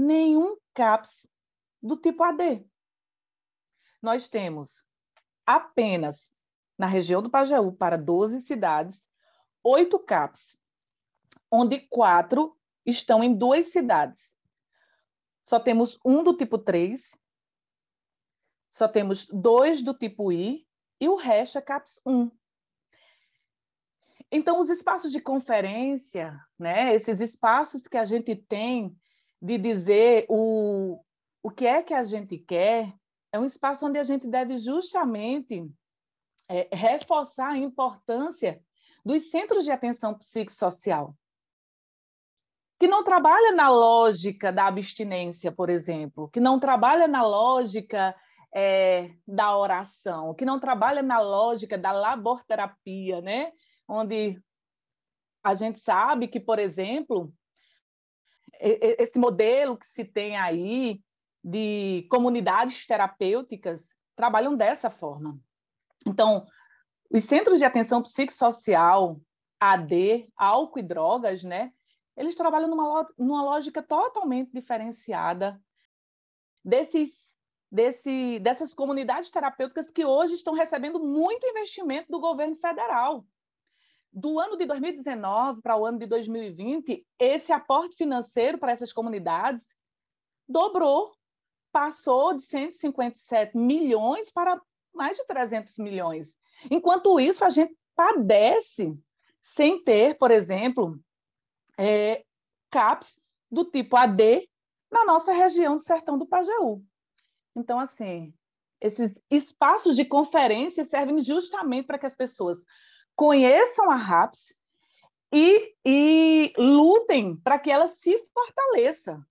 nenhum 0.00 0.56
CAPS 0.74 1.14
do 1.82 1.96
tipo 1.96 2.22
AD. 2.22 2.66
Nós 4.02 4.28
temos 4.28 4.84
apenas 5.46 6.32
na 6.78 6.86
região 6.86 7.20
do 7.20 7.30
Pajeú, 7.30 7.72
para 7.72 7.98
12 7.98 8.40
cidades, 8.40 9.06
oito 9.62 9.98
CAPs, 9.98 10.58
onde 11.50 11.78
quatro 11.78 12.56
estão 12.86 13.22
em 13.22 13.36
duas 13.36 13.66
cidades. 13.66 14.34
Só 15.44 15.60
temos 15.60 15.98
um 16.04 16.22
do 16.22 16.34
tipo 16.34 16.56
3, 16.56 17.14
só 18.70 18.88
temos 18.88 19.26
dois 19.26 19.82
do 19.82 19.92
tipo 19.92 20.32
I 20.32 20.66
e 20.98 21.08
o 21.08 21.16
resto 21.16 21.58
é 21.58 21.60
CAPS 21.60 22.00
1. 22.06 22.30
Então, 24.32 24.60
os 24.60 24.70
espaços 24.70 25.10
de 25.10 25.20
conferência, 25.20 26.40
né, 26.58 26.94
esses 26.94 27.20
espaços 27.20 27.82
que 27.82 27.96
a 27.96 28.04
gente 28.04 28.36
tem 28.36 28.96
de 29.40 29.58
dizer 29.58 30.26
o, 30.28 31.02
o 31.42 31.50
que 31.50 31.66
é 31.66 31.82
que 31.82 31.94
a 31.94 32.02
gente 32.02 32.38
quer, 32.38 32.92
é 33.32 33.38
um 33.38 33.44
espaço 33.44 33.86
onde 33.86 33.98
a 33.98 34.02
gente 34.02 34.26
deve 34.26 34.58
justamente 34.58 35.68
é, 36.48 36.68
reforçar 36.72 37.50
a 37.50 37.58
importância 37.58 38.60
dos 39.04 39.30
centros 39.30 39.64
de 39.64 39.70
atenção 39.70 40.14
psicossocial, 40.14 41.14
que 42.78 42.86
não 42.86 43.04
trabalha 43.04 43.52
na 43.52 43.68
lógica 43.68 44.52
da 44.52 44.66
abstinência, 44.66 45.52
por 45.52 45.70
exemplo, 45.70 46.28
que 46.28 46.40
não 46.40 46.58
trabalha 46.58 47.06
na 47.06 47.22
lógica 47.22 48.14
é, 48.54 49.10
da 49.26 49.56
oração, 49.56 50.34
que 50.34 50.44
não 50.44 50.58
trabalha 50.58 51.02
na 51.02 51.20
lógica 51.20 51.78
da 51.78 51.92
laborterapia, 51.92 53.20
né? 53.20 53.52
onde 53.86 54.40
a 55.42 55.54
gente 55.54 55.80
sabe 55.80 56.28
que, 56.28 56.38
por 56.38 56.58
exemplo, 56.58 57.32
esse 58.60 59.18
modelo 59.18 59.76
que 59.76 59.86
se 59.86 60.04
tem 60.04 60.36
aí 60.36 61.00
de 61.42 62.06
comunidades 62.10 62.86
terapêuticas 62.86 63.82
trabalham 64.14 64.54
dessa 64.54 64.90
forma. 64.90 65.38
Então, 66.06 66.46
os 67.10 67.24
centros 67.24 67.58
de 67.58 67.64
atenção 67.64 68.02
psicossocial, 68.02 69.20
AD, 69.58 70.28
álcool 70.36 70.78
e 70.78 70.82
drogas, 70.82 71.42
né? 71.42 71.72
Eles 72.16 72.34
trabalham 72.34 72.68
numa, 72.68 73.08
numa 73.18 73.42
lógica 73.42 73.82
totalmente 73.82 74.52
diferenciada 74.52 75.60
desses, 76.62 77.10
desse, 77.70 78.38
dessas 78.40 78.74
comunidades 78.74 79.30
terapêuticas 79.30 79.90
que 79.90 80.04
hoje 80.04 80.34
estão 80.34 80.52
recebendo 80.54 81.00
muito 81.00 81.46
investimento 81.46 82.10
do 82.10 82.20
governo 82.20 82.56
federal. 82.56 83.24
Do 84.12 84.40
ano 84.40 84.56
de 84.56 84.66
2019 84.66 85.62
para 85.62 85.76
o 85.76 85.86
ano 85.86 85.98
de 85.98 86.06
2020, 86.06 87.06
esse 87.18 87.52
aporte 87.52 87.96
financeiro 87.96 88.58
para 88.58 88.72
essas 88.72 88.92
comunidades 88.92 89.64
dobrou 90.48 91.12
passou 91.72 92.34
de 92.34 92.42
157 92.42 93.56
milhões 93.56 94.30
para 94.32 94.60
mais 94.92 95.16
de 95.16 95.24
300 95.26 95.78
milhões. 95.78 96.36
Enquanto 96.68 97.20
isso, 97.20 97.44
a 97.44 97.50
gente 97.50 97.76
padece 97.94 98.98
sem 99.40 99.82
ter, 99.82 100.18
por 100.18 100.30
exemplo, 100.32 100.98
é, 101.78 102.24
CAPs 102.70 103.18
do 103.50 103.64
tipo 103.64 103.96
AD 103.96 104.48
na 104.90 105.04
nossa 105.04 105.32
região 105.32 105.76
do 105.76 105.82
Sertão 105.82 106.18
do 106.18 106.26
Pajeú. 106.26 106.82
Então, 107.56 107.78
assim, 107.78 108.34
esses 108.80 109.12
espaços 109.30 109.94
de 109.94 110.04
conferência 110.04 110.84
servem 110.84 111.20
justamente 111.20 111.86
para 111.86 111.98
que 111.98 112.06
as 112.06 112.14
pessoas 112.14 112.64
conheçam 113.16 113.90
a 113.90 113.96
RAPS 113.96 114.54
e, 115.32 115.74
e 115.84 116.52
lutem 116.56 117.36
para 117.36 117.58
que 117.58 117.70
ela 117.70 117.88
se 117.88 118.18
fortaleça 118.32 119.24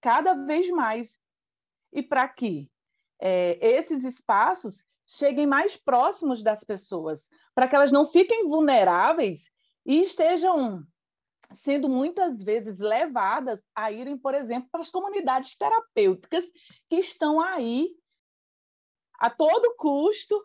cada 0.00 0.34
vez 0.34 0.68
mais. 0.70 1.18
E 1.92 2.02
para 2.02 2.28
que 2.28 2.70
é, 3.20 3.58
esses 3.60 4.04
espaços 4.04 4.84
cheguem 5.06 5.46
mais 5.46 5.76
próximos 5.76 6.42
das 6.42 6.62
pessoas, 6.62 7.28
para 7.54 7.66
que 7.66 7.74
elas 7.74 7.90
não 7.90 8.06
fiquem 8.06 8.48
vulneráveis 8.48 9.44
e 9.84 10.00
estejam 10.02 10.86
sendo 11.56 11.88
muitas 11.88 12.42
vezes 12.42 12.78
levadas 12.78 13.60
a 13.74 13.90
irem, 13.90 14.16
por 14.16 14.34
exemplo, 14.34 14.68
para 14.70 14.82
as 14.82 14.90
comunidades 14.90 15.56
terapêuticas 15.56 16.44
que 16.88 16.96
estão 16.96 17.40
aí 17.40 17.88
a 19.18 19.28
todo 19.28 19.74
custo 19.76 20.40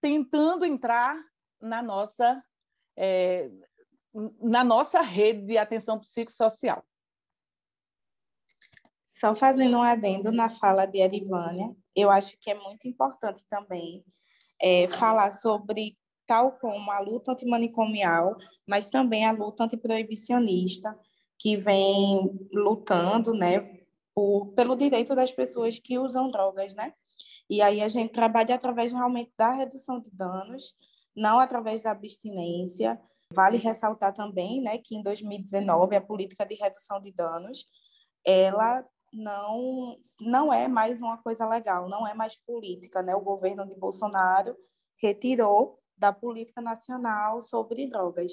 tentando 0.00 0.64
entrar 0.64 1.16
na 1.64 1.82
nossa 1.82 2.42
é, 2.96 3.50
na 4.40 4.62
nossa 4.62 5.00
rede 5.00 5.46
de 5.46 5.58
atenção 5.58 5.98
psicossocial. 5.98 6.84
Só 9.06 9.34
fazendo 9.34 9.78
um 9.78 9.82
adendo 9.82 10.30
na 10.30 10.50
fala 10.50 10.86
de 10.86 10.98
Erivânia, 10.98 11.74
eu 11.94 12.10
acho 12.10 12.36
que 12.38 12.50
é 12.50 12.54
muito 12.54 12.86
importante 12.86 13.46
também 13.48 14.04
é, 14.60 14.88
falar 14.88 15.32
sobre 15.32 15.96
tal 16.26 16.52
como 16.58 16.90
a 16.90 17.00
luta 17.00 17.32
antimanicomial, 17.32 18.36
mas 18.66 18.88
também 18.88 19.26
a 19.26 19.32
luta 19.32 19.64
antiproibicionista, 19.64 20.98
que 21.38 21.56
vem 21.56 22.48
lutando 22.52 23.34
né, 23.34 23.60
por, 24.14 24.52
pelo 24.54 24.76
direito 24.76 25.14
das 25.14 25.32
pessoas 25.32 25.78
que 25.78 25.98
usam 25.98 26.30
drogas, 26.30 26.74
né? 26.74 26.94
E 27.50 27.60
aí 27.60 27.82
a 27.82 27.88
gente 27.88 28.12
trabalha 28.12 28.54
através 28.54 28.92
realmente 28.92 29.32
da 29.36 29.52
redução 29.52 30.00
de 30.00 30.08
danos, 30.10 30.74
não 31.16 31.38
através 31.38 31.82
da 31.82 31.90
abstinência. 31.90 33.00
Vale 33.32 33.56
ressaltar 33.56 34.12
também 34.12 34.60
né, 34.60 34.78
que 34.78 34.94
em 34.94 35.02
2019 35.02 35.96
a 35.96 36.00
política 36.00 36.44
de 36.44 36.54
redução 36.54 37.00
de 37.00 37.12
danos 37.12 37.66
ela 38.24 38.84
não 39.12 39.96
não 40.20 40.52
é 40.52 40.66
mais 40.66 41.00
uma 41.00 41.18
coisa 41.18 41.46
legal, 41.46 41.88
não 41.88 42.06
é 42.06 42.14
mais 42.14 42.36
política, 42.36 43.02
né? 43.02 43.14
O 43.14 43.20
governo 43.20 43.66
de 43.66 43.74
Bolsonaro 43.74 44.56
retirou 45.00 45.78
da 45.96 46.12
política 46.12 46.60
nacional 46.60 47.40
sobre 47.40 47.86
drogas. 47.86 48.32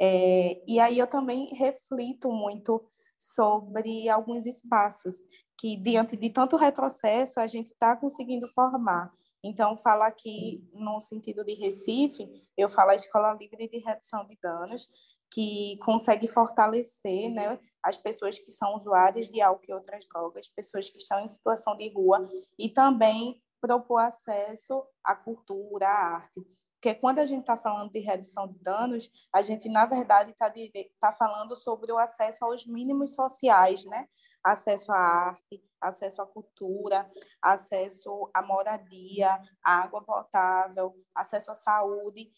É, 0.00 0.62
e 0.66 0.80
aí 0.80 0.98
eu 0.98 1.06
também 1.06 1.54
reflito 1.54 2.32
muito 2.32 2.82
sobre 3.18 4.08
alguns 4.08 4.46
espaços 4.46 5.16
que, 5.56 5.76
diante 5.76 6.16
de 6.16 6.30
tanto 6.30 6.56
retrocesso, 6.56 7.38
a 7.38 7.46
gente 7.46 7.68
está 7.68 7.94
conseguindo 7.94 8.50
formar. 8.52 9.12
Então, 9.42 9.76
falo 9.78 10.02
aqui 10.02 10.62
no 10.72 11.00
sentido 11.00 11.44
de 11.44 11.54
Recife, 11.54 12.28
eu 12.56 12.68
falo 12.68 12.90
a 12.90 12.94
Escola 12.94 13.32
Livre 13.34 13.68
de 13.68 13.78
Redução 13.78 14.26
de 14.26 14.36
Danos, 14.42 14.88
que 15.32 15.78
consegue 15.78 16.26
fortalecer 16.26 17.30
né, 17.30 17.58
as 17.82 17.96
pessoas 17.96 18.38
que 18.38 18.50
são 18.50 18.74
usuárias 18.74 19.30
de 19.30 19.40
álcool 19.40 19.64
e 19.68 19.72
outras 19.72 20.06
drogas, 20.08 20.48
pessoas 20.48 20.90
que 20.90 20.98
estão 20.98 21.20
em 21.20 21.28
situação 21.28 21.76
de 21.76 21.88
rua, 21.88 22.28
e 22.58 22.68
também 22.68 23.40
propor 23.60 23.98
acesso 23.98 24.82
à 25.04 25.14
cultura, 25.14 25.86
à 25.86 26.14
arte. 26.16 26.40
Porque 26.74 26.94
quando 26.94 27.18
a 27.18 27.26
gente 27.26 27.42
está 27.42 27.58
falando 27.58 27.92
de 27.92 28.00
redução 28.00 28.48
de 28.48 28.58
danos, 28.58 29.10
a 29.34 29.42
gente, 29.42 29.68
na 29.68 29.84
verdade, 29.84 30.30
está 30.30 30.50
tá 30.98 31.12
falando 31.12 31.54
sobre 31.54 31.92
o 31.92 31.98
acesso 31.98 32.42
aos 32.42 32.64
mínimos 32.64 33.14
sociais, 33.14 33.84
né? 33.84 34.06
Acesso 34.42 34.90
à 34.92 34.96
arte, 34.96 35.62
acesso 35.80 36.20
à 36.22 36.26
cultura, 36.26 37.08
acesso 37.42 38.30
à 38.34 38.42
moradia, 38.42 39.40
à 39.64 39.82
água 39.82 40.02
potável, 40.02 40.94
acesso 41.14 41.50
à 41.50 41.54
saúde. 41.54 42.30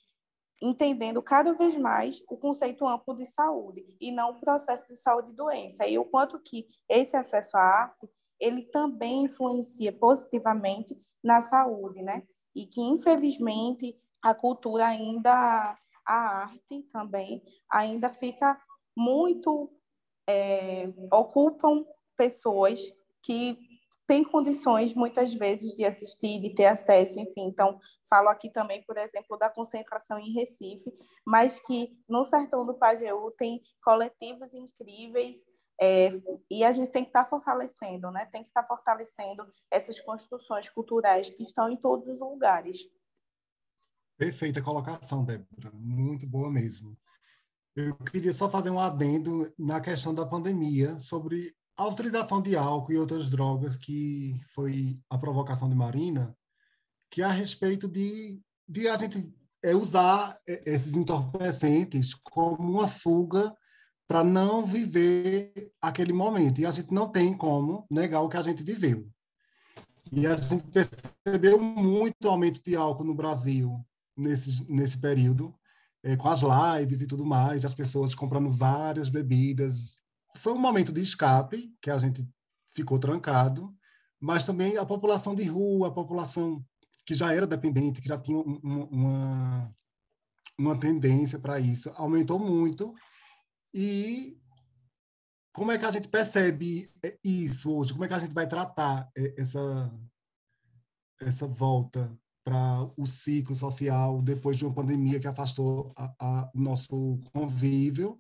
entendendo 0.62 1.20
cada 1.20 1.52
vez 1.54 1.76
mais 1.76 2.22
o 2.28 2.36
conceito 2.36 2.86
amplo 2.86 3.16
de 3.16 3.26
saúde 3.26 3.84
e 4.00 4.12
não 4.12 4.30
o 4.30 4.40
processo 4.40 4.86
de 4.88 4.96
saúde 4.96 5.30
e 5.32 5.34
doença. 5.34 5.86
E 5.88 5.98
o 5.98 6.04
quanto 6.04 6.38
que 6.38 6.68
esse 6.88 7.16
acesso 7.16 7.56
à 7.56 7.60
arte, 7.60 8.08
ele 8.38 8.62
também 8.62 9.24
influencia 9.24 9.92
positivamente 9.92 10.96
na 11.22 11.40
saúde, 11.40 12.00
né? 12.02 12.22
E 12.54 12.64
que, 12.66 12.80
infelizmente, 12.80 13.98
a 14.22 14.34
cultura 14.34 14.86
ainda, 14.86 15.76
a 16.06 16.14
arte 16.14 16.82
também, 16.92 17.42
ainda 17.68 18.12
fica 18.12 18.60
muito, 18.96 19.68
é, 20.32 20.92
ocupam 21.10 21.84
pessoas 22.16 22.80
que 23.22 23.58
tem 24.06 24.24
condições, 24.24 24.94
muitas 24.94 25.32
vezes, 25.32 25.74
de 25.74 25.84
assistir, 25.84 26.40
de 26.40 26.54
ter 26.54 26.66
acesso, 26.66 27.18
enfim. 27.20 27.46
Então, 27.46 27.78
falo 28.08 28.28
aqui 28.28 28.50
também, 28.50 28.82
por 28.82 28.96
exemplo, 28.98 29.38
da 29.38 29.48
concentração 29.48 30.18
em 30.18 30.32
Recife, 30.32 30.92
mas 31.24 31.60
que 31.60 31.96
no 32.08 32.24
sertão 32.24 32.66
do 32.66 32.74
Pajeú 32.74 33.30
tem 33.30 33.62
coletivos 33.82 34.54
incríveis 34.54 35.46
é, 35.80 36.10
e 36.50 36.64
a 36.64 36.72
gente 36.72 36.90
tem 36.90 37.04
que 37.04 37.10
estar 37.10 37.24
tá 37.24 37.30
fortalecendo, 37.30 38.10
né? 38.10 38.26
Tem 38.26 38.42
que 38.42 38.48
estar 38.48 38.62
tá 38.62 38.68
fortalecendo 38.68 39.46
essas 39.70 40.00
construções 40.00 40.68
culturais 40.68 41.30
que 41.30 41.44
estão 41.44 41.70
em 41.70 41.76
todos 41.76 42.06
os 42.06 42.20
lugares. 42.20 42.80
Perfeita 44.18 44.62
colocação, 44.62 45.24
Débora. 45.24 45.70
Muito 45.72 46.26
boa 46.26 46.50
mesmo. 46.50 46.96
Eu 47.74 47.94
queria 47.96 48.32
só 48.32 48.50
fazer 48.50 48.70
um 48.70 48.78
adendo 48.78 49.50
na 49.58 49.80
questão 49.80 50.14
da 50.14 50.26
pandemia 50.26 50.98
sobre 51.00 51.54
a 51.76 51.86
utilização 51.86 52.40
de 52.40 52.54
álcool 52.54 52.92
e 52.92 52.98
outras 52.98 53.30
drogas, 53.30 53.76
que 53.76 54.38
foi 54.54 54.98
a 55.08 55.16
provocação 55.16 55.68
de 55.68 55.74
Marina, 55.74 56.36
que 57.10 57.22
é 57.22 57.24
a 57.24 57.32
respeito 57.32 57.88
de, 57.88 58.40
de 58.68 58.88
a 58.88 58.96
gente 58.96 59.34
é, 59.62 59.74
usar 59.74 60.38
esses 60.46 60.94
entorpecentes 60.94 62.14
como 62.14 62.72
uma 62.72 62.88
fuga 62.88 63.54
para 64.06 64.22
não 64.22 64.66
viver 64.66 65.72
aquele 65.80 66.12
momento. 66.12 66.60
E 66.60 66.66
a 66.66 66.70
gente 66.70 66.92
não 66.92 67.08
tem 67.10 67.34
como 67.34 67.86
negar 67.90 68.20
o 68.20 68.28
que 68.28 68.36
a 68.36 68.42
gente 68.42 68.62
viveu. 68.62 69.08
E 70.12 70.26
a 70.26 70.36
gente 70.36 70.64
percebeu 70.64 71.58
muito 71.58 72.28
aumento 72.28 72.60
de 72.62 72.76
álcool 72.76 73.04
no 73.04 73.14
Brasil 73.14 73.82
nesse, 74.14 74.70
nesse 74.70 75.00
período, 75.00 75.54
é, 76.02 76.16
com 76.16 76.28
as 76.28 76.40
lives 76.42 77.00
e 77.00 77.06
tudo 77.06 77.24
mais, 77.24 77.64
as 77.64 77.74
pessoas 77.74 78.14
comprando 78.14 78.50
várias 78.50 79.08
bebidas, 79.08 79.96
foi 80.36 80.52
um 80.52 80.58
momento 80.58 80.92
de 80.92 81.00
escape, 81.00 81.72
que 81.80 81.90
a 81.90 81.98
gente 81.98 82.26
ficou 82.74 82.98
trancado, 82.98 83.74
mas 84.20 84.44
também 84.44 84.76
a 84.76 84.84
população 84.84 85.34
de 85.34 85.44
rua, 85.44 85.88
a 85.88 85.92
população 85.92 86.64
que 87.04 87.14
já 87.14 87.32
era 87.32 87.46
dependente, 87.46 88.00
que 88.00 88.08
já 88.08 88.18
tinha 88.18 88.38
uma, 88.38 89.74
uma 90.58 90.78
tendência 90.78 91.38
para 91.38 91.58
isso, 91.58 91.90
aumentou 91.96 92.38
muito. 92.38 92.94
E 93.74 94.38
como 95.52 95.72
é 95.72 95.78
que 95.78 95.84
a 95.84 95.90
gente 95.90 96.08
percebe 96.08 96.88
isso 97.22 97.74
hoje? 97.74 97.92
Como 97.92 98.04
é 98.04 98.08
que 98.08 98.14
a 98.14 98.18
gente 98.18 98.32
vai 98.32 98.46
tratar 98.46 99.10
essa, 99.36 99.92
essa 101.20 101.46
volta 101.46 102.16
para 102.44 102.82
o 102.96 103.06
ciclo 103.06 103.54
social 103.54 104.20
depois 104.20 104.56
de 104.56 104.64
uma 104.64 104.74
pandemia 104.74 105.20
que 105.20 105.28
afastou 105.28 105.94
o 106.54 106.60
nosso 106.60 107.18
convívio 107.32 108.18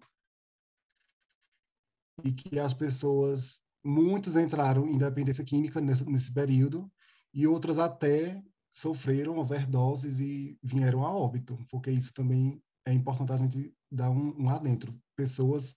e 2.24 2.32
que 2.32 2.58
as 2.58 2.72
pessoas, 2.72 3.60
muitos 3.84 4.36
entraram 4.36 4.86
em 4.86 4.98
dependência 4.98 5.44
química 5.44 5.80
nesse, 5.80 6.04
nesse 6.04 6.32
período 6.32 6.90
e 7.34 7.46
outras 7.46 7.78
até 7.78 8.42
sofreram 8.70 9.38
overdoses 9.38 10.18
e 10.18 10.58
vieram 10.62 11.04
a 11.04 11.10
óbito, 11.10 11.58
porque 11.68 11.90
isso 11.90 12.12
também 12.12 12.62
é 12.86 12.92
importante 12.92 13.32
a 13.32 13.36
gente 13.36 13.74
dar 13.90 14.10
um, 14.10 14.42
um 14.42 14.48
adentro. 14.48 14.98
Pessoas 15.16 15.76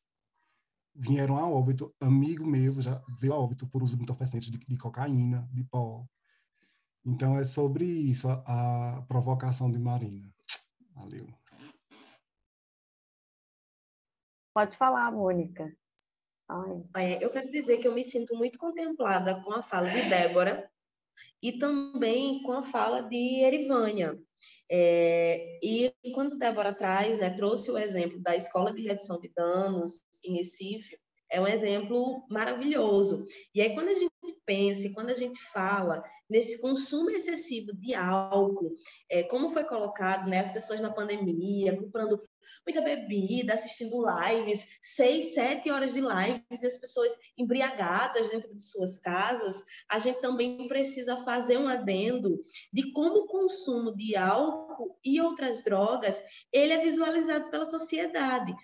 vieram 0.96 1.38
a 1.38 1.48
óbito, 1.48 1.94
amigo 2.00 2.46
meu 2.46 2.82
já 2.82 3.02
veio 3.20 3.34
a 3.34 3.38
óbito 3.38 3.68
por 3.68 3.84
uso 3.84 3.98
de 3.98 4.04
entorpecentes 4.04 4.50
de, 4.50 4.58
de 4.58 4.78
cocaína, 4.78 5.48
de 5.52 5.64
pó. 5.66 6.06
Então 7.06 7.38
é 7.38 7.46
sobre 7.46 7.86
isso 7.86 8.28
a, 8.28 8.98
a 8.98 9.02
provocação 9.04 9.72
de 9.72 9.78
Marina. 9.78 10.34
Valeu. 10.96 11.28
Pode 14.54 14.76
falar, 14.78 15.12
Mônica. 15.12 15.76
É, 16.96 17.24
eu 17.24 17.30
quero 17.30 17.52
dizer 17.52 17.78
que 17.78 17.88
eu 17.88 17.94
me 17.94 18.04
sinto 18.04 18.36
muito 18.36 18.58
contemplada 18.58 19.42
com 19.42 19.52
a 19.52 19.62
fala 19.62 19.90
de 19.90 20.10
Débora 20.10 20.70
e 21.42 21.60
também 21.60 22.42
com 22.44 22.54
a 22.54 22.64
fala 22.64 23.02
de 23.02 23.42
Erivânia. 23.44 24.18
É, 24.72 25.60
e 25.62 25.94
quando 26.14 26.38
Débora 26.38 26.74
traz, 26.74 27.18
né, 27.18 27.30
trouxe 27.32 27.70
o 27.72 27.78
exemplo 27.78 28.20
da 28.20 28.36
Escola 28.36 28.74
de 28.74 28.82
Redução 28.82 29.20
de 29.20 29.30
Danos 29.36 30.02
em 30.24 30.38
Recife, 30.38 30.98
é 31.36 31.42
um 31.42 31.48
exemplo 31.48 32.26
maravilhoso. 32.30 33.26
E 33.54 33.62
aí, 33.62 33.74
quando 33.74 33.90
a 33.90 33.94
gente 33.94 34.10
pensa, 34.46 34.90
quando 34.94 35.10
a 35.10 35.16
gente 35.16 35.38
fala 35.52 36.02
nesse 36.30 36.62
consumo 36.62 37.10
excessivo 37.10 37.74
de 37.74 37.94
álcool, 37.94 38.74
é, 39.10 39.22
como 39.24 39.50
foi 39.50 39.66
colocado, 39.66 40.30
né, 40.30 40.40
as 40.40 40.52
pessoas 40.52 40.80
na 40.80 40.94
pandemia, 40.94 41.76
comprando 41.76 42.18
muita 42.66 42.82
bebida, 42.82 43.54
assistindo 43.54 44.06
lives, 44.06 44.66
seis, 44.82 45.34
sete 45.34 45.70
horas 45.70 45.94
de 45.94 46.00
lives, 46.00 46.62
e 46.64 46.68
as 46.68 46.78
pessoas 46.78 47.14
embriagadas 47.38 48.30
dentro 48.30 48.56
de 48.56 48.64
suas 48.64 48.98
casas, 49.00 49.62
a 49.92 50.00
gente 50.00 50.22
também 50.22 50.70
precisa 50.70 51.18
fazer 51.18 51.58
um 51.58 51.68
adendo 51.68 52.40
de 52.72 52.94
como 52.94 53.24
o 53.24 53.28
consumo 53.28 53.94
de 53.94 54.16
álcool 54.16 54.98
e 55.04 55.20
outras 55.20 55.62
drogas, 55.62 56.24
ele 56.54 56.72
é 56.72 56.78
visualizado 56.78 57.52
pela 57.52 57.66
sociedade. 57.66 58.56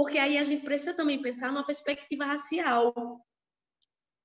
Porque 0.00 0.16
aí 0.16 0.38
a 0.38 0.44
gente 0.44 0.64
precisa 0.64 0.94
também 0.94 1.20
pensar 1.20 1.52
numa 1.52 1.66
perspectiva 1.66 2.24
racial, 2.24 2.94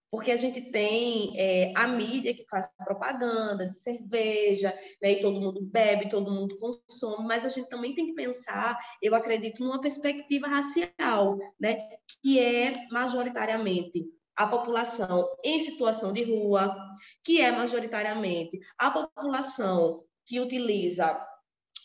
porque 0.10 0.32
a 0.32 0.38
gente 0.38 0.72
tem 0.72 1.38
é, 1.38 1.74
a 1.76 1.86
mídia 1.86 2.34
que 2.34 2.46
faz 2.48 2.66
propaganda 2.78 3.68
de 3.68 3.76
cerveja, 3.76 4.74
né, 5.02 5.12
e 5.12 5.20
todo 5.20 5.42
mundo 5.42 5.62
bebe, 5.62 6.08
todo 6.08 6.32
mundo 6.32 6.58
consome, 6.60 7.28
mas 7.28 7.46
a 7.46 7.50
gente 7.50 7.68
também 7.68 7.94
tem 7.94 8.06
que 8.06 8.14
pensar, 8.14 8.80
eu 9.02 9.14
acredito, 9.14 9.62
numa 9.62 9.82
perspectiva 9.82 10.48
racial, 10.48 11.38
né, 11.60 11.90
que 12.24 12.40
é 12.40 12.88
majoritariamente 12.90 14.06
a 14.34 14.48
população 14.48 15.28
em 15.44 15.60
situação 15.60 16.14
de 16.14 16.24
rua, 16.24 16.74
que 17.22 17.42
é 17.42 17.52
majoritariamente 17.52 18.62
a 18.78 18.92
população 18.92 20.00
que 20.26 20.40
utiliza 20.40 21.22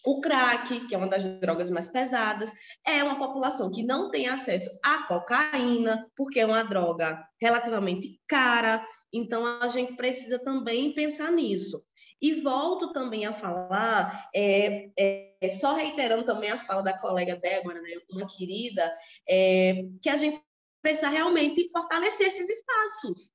o 0.04 0.20
crack, 0.20 0.86
que 0.86 0.94
é 0.94 0.98
uma 0.98 1.08
das 1.08 1.24
drogas 1.40 1.70
mais 1.70 1.88
pesadas, 1.88 2.50
é 2.86 3.02
uma 3.02 3.18
população 3.18 3.70
que 3.70 3.82
não 3.82 4.10
tem 4.10 4.28
acesso 4.28 4.70
à 4.84 5.04
cocaína, 5.04 6.06
porque 6.16 6.40
é 6.40 6.46
uma 6.46 6.62
droga 6.62 7.22
relativamente 7.40 8.20
cara. 8.26 8.84
Então, 9.12 9.44
a 9.60 9.66
gente 9.68 9.96
precisa 9.96 10.38
também 10.38 10.94
pensar 10.94 11.32
nisso. 11.32 11.82
E 12.22 12.40
volto 12.42 12.92
também 12.92 13.26
a 13.26 13.32
falar, 13.32 14.28
é, 14.34 14.90
é, 14.96 15.48
só 15.48 15.74
reiterando 15.74 16.24
também 16.24 16.50
a 16.50 16.58
fala 16.58 16.82
da 16.82 16.98
colega 16.98 17.36
Débora, 17.36 17.80
né, 17.80 17.90
uma 18.10 18.26
querida, 18.26 18.94
é, 19.28 19.84
que 20.00 20.08
a 20.08 20.16
gente 20.16 20.40
precisa 20.82 21.08
realmente 21.08 21.68
fortalecer 21.70 22.28
esses 22.28 22.48
espaços. 22.48 23.30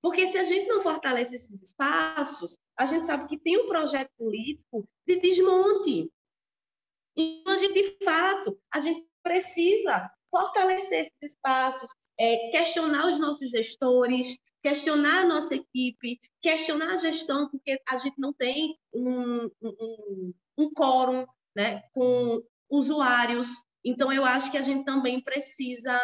Porque 0.00 0.28
se 0.28 0.38
a 0.38 0.44
gente 0.44 0.68
não 0.68 0.82
fortalece 0.82 1.34
esses 1.34 1.62
espaços, 1.62 2.56
a 2.76 2.84
gente 2.84 3.06
sabe 3.06 3.28
que 3.28 3.38
tem 3.38 3.58
um 3.58 3.68
projeto 3.68 4.10
político 4.18 4.86
de 5.06 5.20
desmonte. 5.20 6.10
Então, 7.16 7.54
a 7.54 7.56
gente, 7.56 7.74
de 7.74 8.04
fato, 8.04 8.58
a 8.72 8.78
gente 8.78 9.06
precisa 9.22 10.10
fortalecer 10.30 11.06
esses 11.06 11.34
espaços, 11.34 11.88
é, 12.18 12.50
questionar 12.50 13.06
os 13.06 13.18
nossos 13.18 13.50
gestores, 13.50 14.36
questionar 14.62 15.20
a 15.20 15.24
nossa 15.24 15.54
equipe, 15.54 16.20
questionar 16.42 16.94
a 16.94 16.98
gestão, 16.98 17.48
porque 17.48 17.80
a 17.88 17.96
gente 17.96 18.18
não 18.18 18.32
tem 18.32 18.76
um, 18.92 19.50
um, 19.62 20.34
um 20.58 20.70
quórum 20.72 21.26
né, 21.54 21.82
com 21.94 22.42
usuários. 22.68 23.48
Então, 23.84 24.12
eu 24.12 24.24
acho 24.24 24.50
que 24.50 24.58
a 24.58 24.62
gente 24.62 24.84
também 24.84 25.20
precisa 25.22 25.98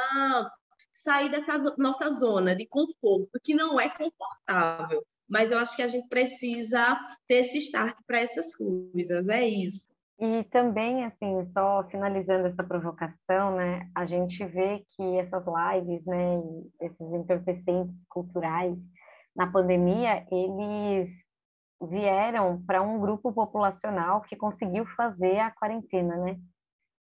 sair 0.95 1.31
dessa 1.31 1.59
nossa 1.77 2.09
zona 2.11 2.55
de 2.55 2.67
conforto, 2.67 3.41
que 3.43 3.55
não 3.55 3.81
é 3.81 3.89
confortável, 3.91 5.05
mas 5.33 5.51
eu 5.51 5.59
acho 5.59 5.75
que 5.75 5.83
a 5.83 5.87
gente 5.87 6.07
precisa 6.09 6.95
ter 7.27 7.37
esse 7.37 7.57
start 7.57 7.97
para 8.07 8.21
essas 8.21 8.55
coisas, 8.55 9.27
é 9.29 9.43
isso. 9.43 9.91
E 10.21 10.45
também, 10.45 11.07
assim, 11.07 11.43
só 11.45 11.83
finalizando 11.89 12.47
essa 12.47 12.63
provocação, 12.63 13.57
né, 13.57 13.89
a 13.95 14.05
gente 14.05 14.45
vê 14.45 14.85
que 14.91 15.17
essas 15.17 15.43
lives, 15.47 16.05
né, 16.05 16.39
esses 16.83 17.13
entorpecentes 17.15 18.05
culturais, 18.11 18.77
na 19.35 19.51
pandemia, 19.51 20.27
eles 20.31 21.09
vieram 21.81 22.63
para 22.67 22.83
um 22.83 23.01
grupo 23.01 23.33
populacional 23.33 24.21
que 24.21 24.37
conseguiu 24.37 24.85
fazer 24.85 25.39
a 25.39 25.51
quarentena, 25.51 26.15
né? 26.19 26.37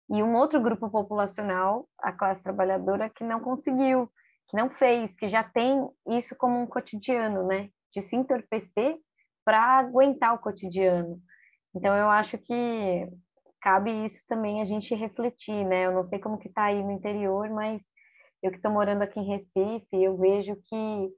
E 0.10 0.24
um 0.24 0.34
outro 0.36 0.62
grupo 0.62 0.90
populacional, 0.90 1.90
a 2.00 2.14
classe 2.14 2.42
trabalhadora, 2.42 3.10
que 3.10 3.24
não 3.24 3.42
conseguiu, 3.42 4.10
que 4.48 4.56
não 4.56 4.70
fez, 4.70 5.14
que 5.16 5.28
já 5.28 5.44
tem 5.44 5.90
isso 6.08 6.36
como 6.38 6.58
um 6.58 6.66
cotidiano, 6.66 7.46
né? 7.46 7.70
De 7.94 8.02
se 8.02 8.16
entorpecer 8.16 8.98
para 9.46 9.60
aguentar 9.80 10.34
o 10.34 10.40
cotidiano. 10.40 11.22
Então, 11.76 11.96
eu 11.96 12.10
acho 12.10 12.38
que 12.38 13.10
cabe 13.62 14.06
isso 14.06 14.24
também 14.28 14.62
a 14.62 14.66
gente 14.66 14.94
refletir, 14.94 15.66
né? 15.66 15.86
Eu 15.86 15.94
não 15.94 16.04
sei 16.04 16.20
como 16.20 16.38
que 16.38 16.48
está 16.48 16.66
aí 16.66 16.84
no 16.84 16.92
interior, 16.92 17.50
mas 17.50 17.82
eu 18.42 18.52
que 18.52 18.58
estou 18.58 18.72
morando 18.72 19.02
aqui 19.04 19.20
em 19.20 19.28
Recife, 19.28 19.88
eu 19.94 20.18
vejo 20.18 20.56
que 20.66 21.10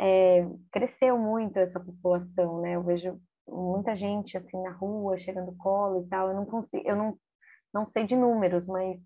é, 0.00 0.46
cresceu 0.70 1.18
muito 1.18 1.58
essa 1.58 1.80
população, 1.80 2.60
né? 2.60 2.76
Eu 2.76 2.84
vejo 2.84 3.20
muita 3.48 3.96
gente 3.96 4.36
assim 4.36 4.62
na 4.62 4.70
rua, 4.70 5.18
chegando 5.18 5.56
colo 5.56 6.04
e 6.04 6.08
tal. 6.08 6.28
Eu 6.28 6.36
não 6.36 6.46
consigo, 6.46 6.86
eu 6.86 6.94
não, 6.94 7.18
não 7.74 7.86
sei 7.86 8.04
de 8.06 8.16
números, 8.16 8.66
mas 8.66 9.00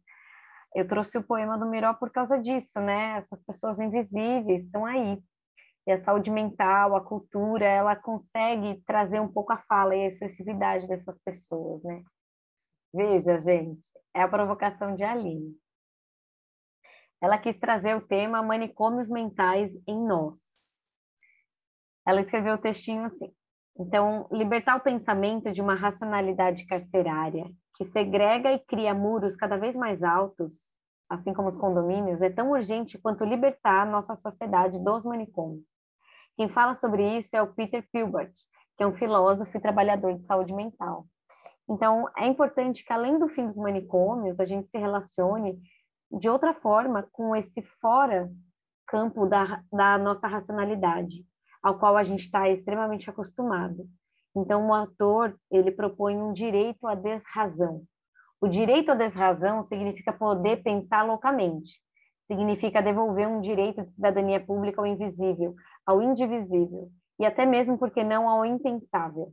eu 0.75 0.87
trouxe 0.87 1.17
o 1.19 1.23
poema 1.23 1.59
do 1.59 1.69
Miró 1.69 1.95
por 1.95 2.11
causa 2.11 2.39
disso, 2.39 2.81
né? 2.81 3.19
Essas 3.19 3.43
pessoas 3.45 3.81
invisíveis 3.81 4.65
estão 4.65 4.85
aí. 4.85 5.19
E 5.87 5.93
a 5.93 5.99
saúde 6.03 6.31
mental, 6.31 6.95
a 6.95 7.01
cultura, 7.01 7.65
ela 7.65 7.97
consegue 7.97 8.83
trazer 8.87 9.21
um 9.21 9.29
pouco 9.29 9.53
a 9.53 9.59
fala 9.59 9.97
e 9.97 10.05
a 10.05 10.09
expressividade 10.09 10.87
dessas 10.87 11.19
pessoas, 11.19 11.83
né? 11.83 12.03
Veja, 12.95 13.39
gente, 13.41 13.89
é 14.15 14.23
a 14.23 14.29
provocação 14.29 14.95
de 14.95 15.03
Aline. 15.03 15.57
Ela 17.21 17.39
quis 17.39 17.59
trazer 17.59 17.97
o 17.97 18.07
tema 18.07 18.43
manicômios 18.43 19.09
mentais 19.09 19.73
em 19.87 20.07
nós. 20.07 20.39
Ela 22.07 22.21
escreveu 22.21 22.55
o 22.55 22.59
textinho 22.59 23.05
assim: 23.05 23.33
então, 23.79 24.29
libertar 24.31 24.77
o 24.77 24.83
pensamento 24.83 25.51
de 25.51 25.63
uma 25.63 25.75
racionalidade 25.75 26.67
carcerária 26.67 27.51
que 27.77 27.87
segrega 27.87 28.53
e 28.53 28.59
cria 28.59 28.95
muros 28.95 29.35
cada 29.35 29.57
vez 29.57 29.75
mais 29.75 30.03
altos, 30.03 30.53
assim 31.09 31.33
como 31.33 31.49
os 31.49 31.57
condomínios, 31.57 32.21
é 32.21 32.29
tão 32.29 32.51
urgente 32.51 32.99
quanto 32.99 33.25
libertar 33.25 33.87
nossa 33.87 34.15
sociedade 34.15 34.79
dos 34.79 35.05
manicômios. 35.05 35.72
Quem 36.37 36.49
fala 36.49 36.75
sobre 36.75 37.19
isso 37.19 37.37
é 37.37 37.43
o 37.43 37.53
Peter 37.53 37.87
Pilbart, 37.93 38.33
que 38.77 38.83
é 38.83 38.87
um 38.87 38.95
filósofo 38.95 39.57
e 39.57 39.61
trabalhador 39.61 40.15
de 40.15 40.27
saúde 40.27 40.55
mental. 40.55 41.07
Então, 41.69 42.09
é 42.17 42.27
importante 42.27 42.85
que, 42.85 42.93
além 42.93 43.19
do 43.19 43.29
fim 43.29 43.47
dos 43.47 43.57
manicômios, 43.57 44.41
a 44.41 44.45
gente 44.45 44.69
se 44.69 44.79
relacione 44.79 45.61
de 46.11 46.29
outra 46.29 46.53
forma 46.55 47.09
com 47.13 47.35
esse 47.35 47.63
fora 47.81 48.31
campo 48.87 49.27
da, 49.27 49.63
da 49.73 49.97
nossa 49.97 50.27
racionalidade 50.27 51.25
ao 51.63 51.79
qual 51.79 51.97
a 51.97 52.03
gente 52.03 52.21
está 52.21 52.49
extremamente 52.51 53.09
acostumado. 53.09 53.89
Então, 54.35 54.69
o 54.69 54.75
autor 54.75 55.39
ele 55.51 55.71
propõe 55.71 56.17
um 56.17 56.33
direito 56.33 56.87
à 56.87 56.95
desrazão. 56.95 57.85
O 58.41 58.49
direito 58.49 58.91
à 58.91 58.95
desrazão 58.95 59.63
significa 59.65 60.13
poder 60.13 60.63
pensar 60.63 61.05
loucamente, 61.05 61.81
significa 62.33 62.83
devolver 62.83 63.29
um 63.29 63.41
direito 63.41 63.83
de 63.83 63.93
cidadania 63.93 64.45
pública 64.45 64.81
ao 64.81 64.87
invisível, 64.87 65.55
ao 65.85 66.01
indivisível, 66.01 66.91
e 67.19 67.27
até 67.27 67.45
mesmo, 67.45 67.79
porque 67.79 68.03
não, 68.03 68.29
ao 68.29 68.45
impensável. 68.45 69.33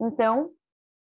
Então, 0.00 0.50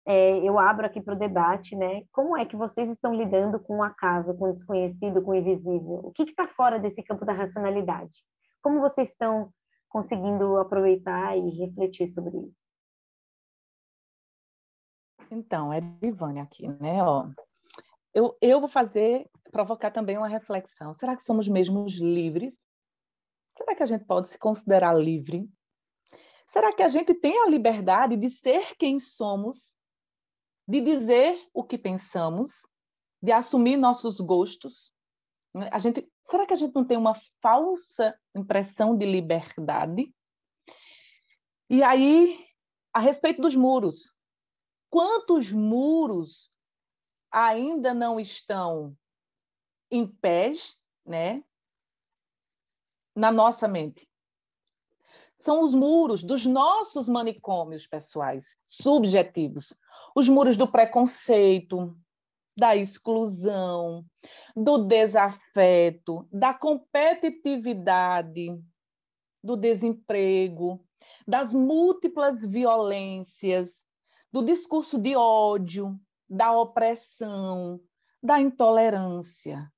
é, 0.05 0.37
eu 0.39 0.59
abro 0.59 0.85
aqui 0.85 1.01
para 1.01 1.15
o 1.15 1.19
debate, 1.19 1.75
né? 1.75 2.03
Como 2.11 2.37
é 2.37 2.45
que 2.45 2.55
vocês 2.55 2.89
estão 2.89 3.13
lidando 3.13 3.59
com 3.59 3.77
o 3.77 3.83
acaso, 3.83 4.37
com 4.37 4.49
o 4.49 4.53
desconhecido, 4.53 5.21
com 5.21 5.31
o 5.31 5.35
invisível? 5.35 6.01
O 6.03 6.11
que 6.11 6.23
está 6.23 6.47
fora 6.47 6.79
desse 6.79 7.01
campo 7.03 7.25
da 7.25 7.33
racionalidade? 7.33 8.23
Como 8.61 8.79
vocês 8.79 9.09
estão 9.09 9.51
conseguindo 9.89 10.57
aproveitar 10.57 11.35
e 11.35 11.49
refletir 11.49 12.07
sobre 12.09 12.37
isso. 12.37 12.59
Então, 15.31 15.73
é 15.73 15.79
Ivânia 16.01 16.43
aqui, 16.43 16.67
né? 16.67 17.03
Ó, 17.03 17.27
eu, 18.13 18.37
eu 18.41 18.59
vou 18.59 18.69
fazer, 18.69 19.29
provocar 19.51 19.91
também 19.91 20.17
uma 20.17 20.27
reflexão. 20.27 20.93
Será 20.95 21.15
que 21.15 21.23
somos 21.23 21.47
mesmo 21.47 21.85
livres? 21.87 22.55
Será 23.57 23.75
que 23.75 23.83
a 23.83 23.85
gente 23.85 24.05
pode 24.05 24.29
se 24.29 24.37
considerar 24.37 24.93
livre? 24.93 25.49
Será 26.47 26.73
que 26.73 26.81
a 26.81 26.87
gente 26.87 27.13
tem 27.13 27.39
a 27.41 27.49
liberdade 27.49 28.15
de 28.15 28.29
ser 28.29 28.75
quem 28.77 28.99
somos, 28.99 29.57
de 30.67 30.81
dizer 30.81 31.39
o 31.53 31.63
que 31.63 31.77
pensamos, 31.77 32.65
de 33.21 33.31
assumir 33.31 33.77
nossos 33.77 34.19
gostos? 34.19 34.91
A 35.71 35.77
gente 35.77 36.09
Será 36.29 36.45
que 36.45 36.53
a 36.53 36.55
gente 36.55 36.75
não 36.75 36.85
tem 36.85 36.95
uma 36.95 37.15
falsa 37.41 38.15
impressão 38.35 38.95
de 38.95 39.03
liberdade? 39.03 40.13
E 41.67 41.81
aí, 41.81 42.45
a 42.93 42.99
respeito 42.99 43.41
dos 43.41 43.55
muros, 43.55 44.13
quantos 44.91 45.51
muros 45.51 46.51
ainda 47.31 47.93
não 47.93 48.19
estão 48.19 48.97
em 49.91 50.07
pés, 50.07 50.75
né? 51.05 51.43
Na 53.15 53.31
nossa 53.31 53.67
mente. 53.67 54.09
São 55.37 55.63
os 55.63 55.73
muros 55.73 56.23
dos 56.23 56.45
nossos 56.45 57.07
manicômios 57.07 57.87
pessoais, 57.87 58.57
subjetivos. 58.65 59.73
Os 60.15 60.27
muros 60.27 60.57
do 60.57 60.67
preconceito, 60.67 61.95
da 62.57 62.75
exclusão, 62.75 64.03
do 64.53 64.79
desafeto, 64.79 66.27
da 66.31 66.53
competitividade, 66.53 68.49
do 69.41 69.55
desemprego, 69.55 70.85
das 71.25 71.53
múltiplas 71.53 72.45
violências, 72.45 73.87
do 74.31 74.43
discurso 74.43 74.99
de 74.99 75.15
ódio, 75.15 75.97
da 76.29 76.51
opressão, 76.51 77.79
da 78.21 78.39
intolerância. 78.39 79.71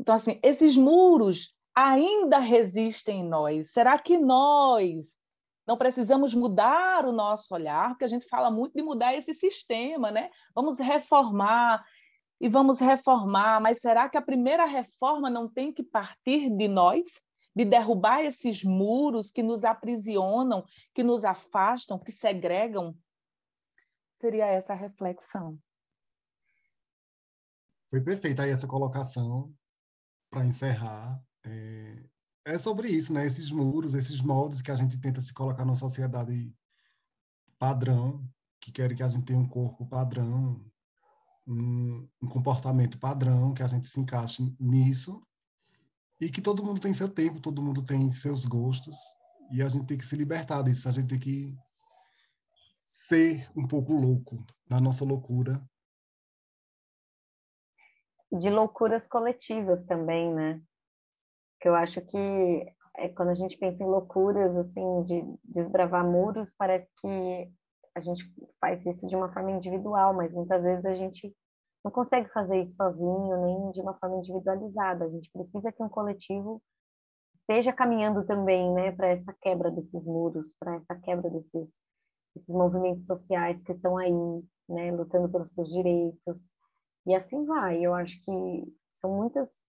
Então, 0.00 0.14
assim, 0.14 0.38
esses 0.42 0.76
muros 0.76 1.52
ainda 1.74 2.38
resistem 2.38 3.20
em 3.20 3.28
nós. 3.28 3.72
Será 3.72 3.98
que 3.98 4.16
nós 4.16 5.06
não 5.66 5.76
precisamos 5.76 6.34
mudar 6.34 7.04
o 7.04 7.12
nosso 7.12 7.54
olhar? 7.54 7.90
Porque 7.90 8.04
a 8.04 8.08
gente 8.08 8.26
fala 8.28 8.50
muito 8.50 8.74
de 8.74 8.82
mudar 8.82 9.14
esse 9.14 9.34
sistema, 9.34 10.10
né? 10.10 10.30
Vamos 10.54 10.78
reformar 10.78 11.84
e 12.40 12.48
vamos 12.48 12.78
reformar, 12.78 13.60
mas 13.60 13.80
será 13.80 14.08
que 14.08 14.16
a 14.16 14.22
primeira 14.22 14.64
reforma 14.64 15.28
não 15.28 15.48
tem 15.48 15.72
que 15.72 15.82
partir 15.82 16.48
de 16.50 16.68
nós? 16.68 17.04
De 17.54 17.64
derrubar 17.64 18.24
esses 18.24 18.62
muros 18.62 19.32
que 19.32 19.42
nos 19.42 19.64
aprisionam, 19.64 20.64
que 20.94 21.02
nos 21.02 21.24
afastam, 21.24 21.98
que 21.98 22.12
segregam? 22.12 22.94
Seria 24.20 24.46
essa 24.46 24.72
a 24.72 24.76
reflexão. 24.76 25.58
Foi 27.88 28.00
perfeita 28.00 28.42
aí 28.42 28.50
essa 28.50 28.66
colocação 28.66 29.54
para 30.30 30.44
encerrar. 30.44 31.22
É, 31.44 32.04
é 32.44 32.58
sobre 32.58 32.88
isso, 32.88 33.12
né? 33.12 33.26
Esses 33.26 33.50
muros, 33.50 33.94
esses 33.94 34.20
moldes 34.20 34.60
que 34.60 34.70
a 34.70 34.74
gente 34.74 34.98
tenta 34.98 35.20
se 35.20 35.32
colocar 35.32 35.64
na 35.64 35.74
sociedade 35.74 36.54
padrão, 37.58 38.28
que 38.60 38.70
quer 38.70 38.94
que 38.94 39.02
a 39.02 39.08
gente 39.08 39.24
tenha 39.24 39.38
um 39.38 39.48
corpo 39.48 39.86
padrão, 39.86 40.64
um, 41.46 42.08
um 42.22 42.28
comportamento 42.28 42.98
padrão, 42.98 43.54
que 43.54 43.62
a 43.62 43.66
gente 43.66 43.88
se 43.88 43.98
encaixe 43.98 44.54
nisso, 44.60 45.22
e 46.20 46.30
que 46.30 46.42
todo 46.42 46.64
mundo 46.64 46.80
tem 46.80 46.92
seu 46.92 47.08
tempo, 47.08 47.40
todo 47.40 47.62
mundo 47.62 47.82
tem 47.82 48.10
seus 48.10 48.44
gostos, 48.44 48.96
e 49.50 49.62
a 49.62 49.68
gente 49.68 49.86
tem 49.86 49.96
que 49.96 50.06
se 50.06 50.16
libertar 50.16 50.62
disso, 50.62 50.88
a 50.88 50.92
gente 50.92 51.08
tem 51.08 51.18
que 51.18 51.56
ser 52.84 53.50
um 53.56 53.66
pouco 53.66 53.92
louco 53.92 54.44
na 54.68 54.80
nossa 54.80 55.04
loucura. 55.04 55.62
De 58.30 58.50
loucuras 58.50 59.06
coletivas 59.08 59.84
também, 59.84 60.32
né? 60.34 60.60
Que 61.60 61.68
eu 61.68 61.74
acho 61.74 62.00
que 62.02 62.66
é 62.96 63.08
quando 63.08 63.30
a 63.30 63.34
gente 63.34 63.56
pensa 63.56 63.82
em 63.82 63.86
loucuras, 63.86 64.56
assim, 64.56 65.02
de 65.04 65.22
desbravar 65.44 66.04
muros, 66.04 66.52
parece 66.58 66.88
que 67.00 67.52
a 67.94 68.00
gente 68.00 68.24
faz 68.60 68.84
isso 68.86 69.06
de 69.06 69.16
uma 69.16 69.32
forma 69.32 69.52
individual, 69.52 70.14
mas 70.14 70.32
muitas 70.32 70.64
vezes 70.64 70.84
a 70.84 70.94
gente 70.94 71.34
não 71.84 71.90
consegue 71.90 72.28
fazer 72.30 72.60
isso 72.60 72.76
sozinho, 72.76 73.40
nem 73.44 73.70
de 73.72 73.80
uma 73.80 73.94
forma 73.98 74.16
individualizada. 74.18 75.04
A 75.04 75.08
gente 75.08 75.30
precisa 75.32 75.72
que 75.72 75.82
um 75.82 75.88
coletivo 75.88 76.62
esteja 77.34 77.72
caminhando 77.72 78.26
também, 78.26 78.72
né, 78.74 78.92
para 78.92 79.08
essa 79.08 79.34
quebra 79.40 79.70
desses 79.70 80.04
muros, 80.04 80.54
para 80.58 80.76
essa 80.76 80.94
quebra 80.96 81.30
desses, 81.30 81.78
desses 82.34 82.54
movimentos 82.54 83.06
sociais 83.06 83.62
que 83.62 83.72
estão 83.72 83.96
aí, 83.96 84.12
né, 84.68 84.92
lutando 84.92 85.30
pelos 85.30 85.52
seus 85.52 85.68
direitos. 85.70 86.50
E 87.06 87.14
assim 87.14 87.44
vai. 87.44 87.84
Eu 87.84 87.94
acho 87.94 88.20
que 88.22 88.74
são 88.92 89.14
muitas 89.16 89.64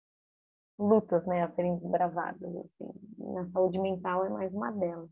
lutas, 0.78 1.26
né, 1.26 1.42
a 1.42 1.50
serem 1.50 1.76
desbravadas, 1.76 2.56
assim. 2.56 2.88
Na 3.18 3.46
saúde 3.46 3.78
mental 3.78 4.24
é 4.24 4.28
mais 4.28 4.54
uma 4.54 4.70
delas. 4.70 5.10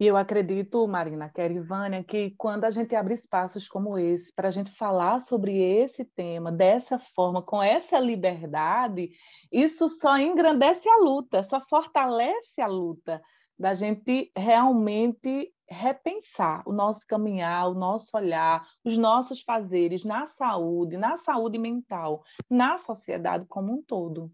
E 0.00 0.06
eu 0.06 0.16
acredito, 0.16 0.86
Marina, 0.86 1.28
que 1.28 1.42
Ivânia, 1.42 2.04
que 2.04 2.30
quando 2.38 2.64
a 2.64 2.70
gente 2.70 2.94
abre 2.94 3.14
espaços 3.14 3.66
como 3.66 3.98
esse, 3.98 4.32
para 4.32 4.46
a 4.46 4.50
gente 4.50 4.70
falar 4.70 5.20
sobre 5.22 5.60
esse 5.60 6.04
tema 6.04 6.52
dessa 6.52 7.00
forma, 7.00 7.42
com 7.42 7.60
essa 7.60 7.98
liberdade, 7.98 9.10
isso 9.50 9.88
só 9.88 10.16
engrandece 10.16 10.88
a 10.88 10.98
luta, 10.98 11.42
só 11.42 11.60
fortalece 11.68 12.60
a 12.60 12.68
luta 12.68 13.20
da 13.58 13.74
gente 13.74 14.30
realmente 14.36 15.52
repensar 15.68 16.62
o 16.66 16.72
nosso 16.72 17.06
caminhar, 17.06 17.68
o 17.68 17.74
nosso 17.74 18.16
olhar, 18.16 18.66
os 18.84 18.96
nossos 18.96 19.42
fazeres 19.42 20.04
na 20.04 20.26
saúde, 20.26 20.96
na 20.96 21.16
saúde 21.16 21.58
mental, 21.58 22.22
na 22.48 22.78
sociedade 22.78 23.44
como 23.46 23.72
um 23.72 23.82
todo. 23.82 24.32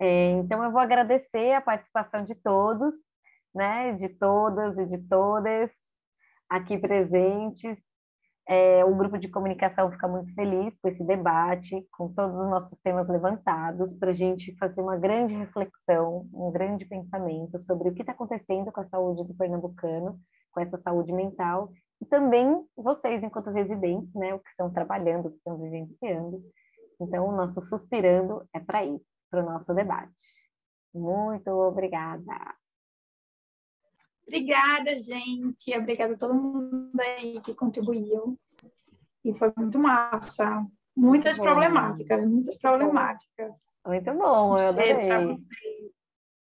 É, 0.00 0.30
então, 0.32 0.64
eu 0.64 0.72
vou 0.72 0.80
agradecer 0.80 1.52
a 1.52 1.60
participação 1.60 2.24
de 2.24 2.34
todos, 2.34 2.94
né, 3.54 3.92
de 3.92 4.08
todas 4.08 4.78
e 4.78 4.86
de 4.86 4.98
todas 5.06 5.74
aqui 6.48 6.78
presentes. 6.78 7.78
É, 8.48 8.84
o 8.84 8.94
grupo 8.96 9.16
de 9.18 9.28
comunicação 9.28 9.90
fica 9.92 10.08
muito 10.08 10.34
feliz 10.34 10.76
com 10.80 10.88
esse 10.88 11.04
debate, 11.04 11.86
com 11.92 12.12
todos 12.12 12.40
os 12.40 12.48
nossos 12.48 12.78
temas 12.80 13.08
levantados, 13.08 13.92
para 13.94 14.10
a 14.10 14.14
gente 14.14 14.56
fazer 14.56 14.80
uma 14.80 14.96
grande 14.96 15.34
reflexão, 15.34 16.28
um 16.32 16.50
grande 16.50 16.84
pensamento 16.84 17.58
sobre 17.58 17.88
o 17.88 17.94
que 17.94 18.02
está 18.02 18.12
acontecendo 18.12 18.72
com 18.72 18.80
a 18.80 18.84
saúde 18.84 19.24
do 19.24 19.34
pernambucano, 19.34 20.18
com 20.50 20.60
essa 20.60 20.76
saúde 20.78 21.12
mental, 21.12 21.70
e 22.00 22.06
também 22.06 22.64
vocês, 22.76 23.22
enquanto 23.22 23.50
residentes, 23.50 24.14
né, 24.14 24.34
o 24.34 24.40
que 24.40 24.48
estão 24.50 24.72
trabalhando, 24.72 25.30
que 25.30 25.36
estão 25.36 25.56
vivenciando. 25.58 26.42
Então, 27.00 27.28
o 27.28 27.32
nosso 27.32 27.60
suspirando 27.60 28.42
é 28.54 28.58
para 28.58 28.84
isso, 28.84 29.04
para 29.30 29.42
o 29.42 29.46
nosso 29.46 29.72
debate. 29.74 30.10
Muito 30.92 31.50
obrigada. 31.50 32.59
Obrigada, 34.30 34.96
gente. 34.96 35.76
Obrigada 35.76 36.14
a 36.14 36.16
todo 36.16 36.32
mundo 36.32 37.00
aí 37.00 37.40
que 37.40 37.52
contribuiu. 37.52 38.38
E 39.24 39.34
foi 39.34 39.52
muito 39.56 39.76
massa. 39.76 40.64
Muitas 40.96 41.36
muito 41.36 41.50
problemáticas, 41.50 42.24
muitas 42.24 42.56
problemáticas. 42.56 43.52
Muito 43.84 44.14
bom, 44.14 44.56
eu 44.56 44.68
adorei. 44.68 45.08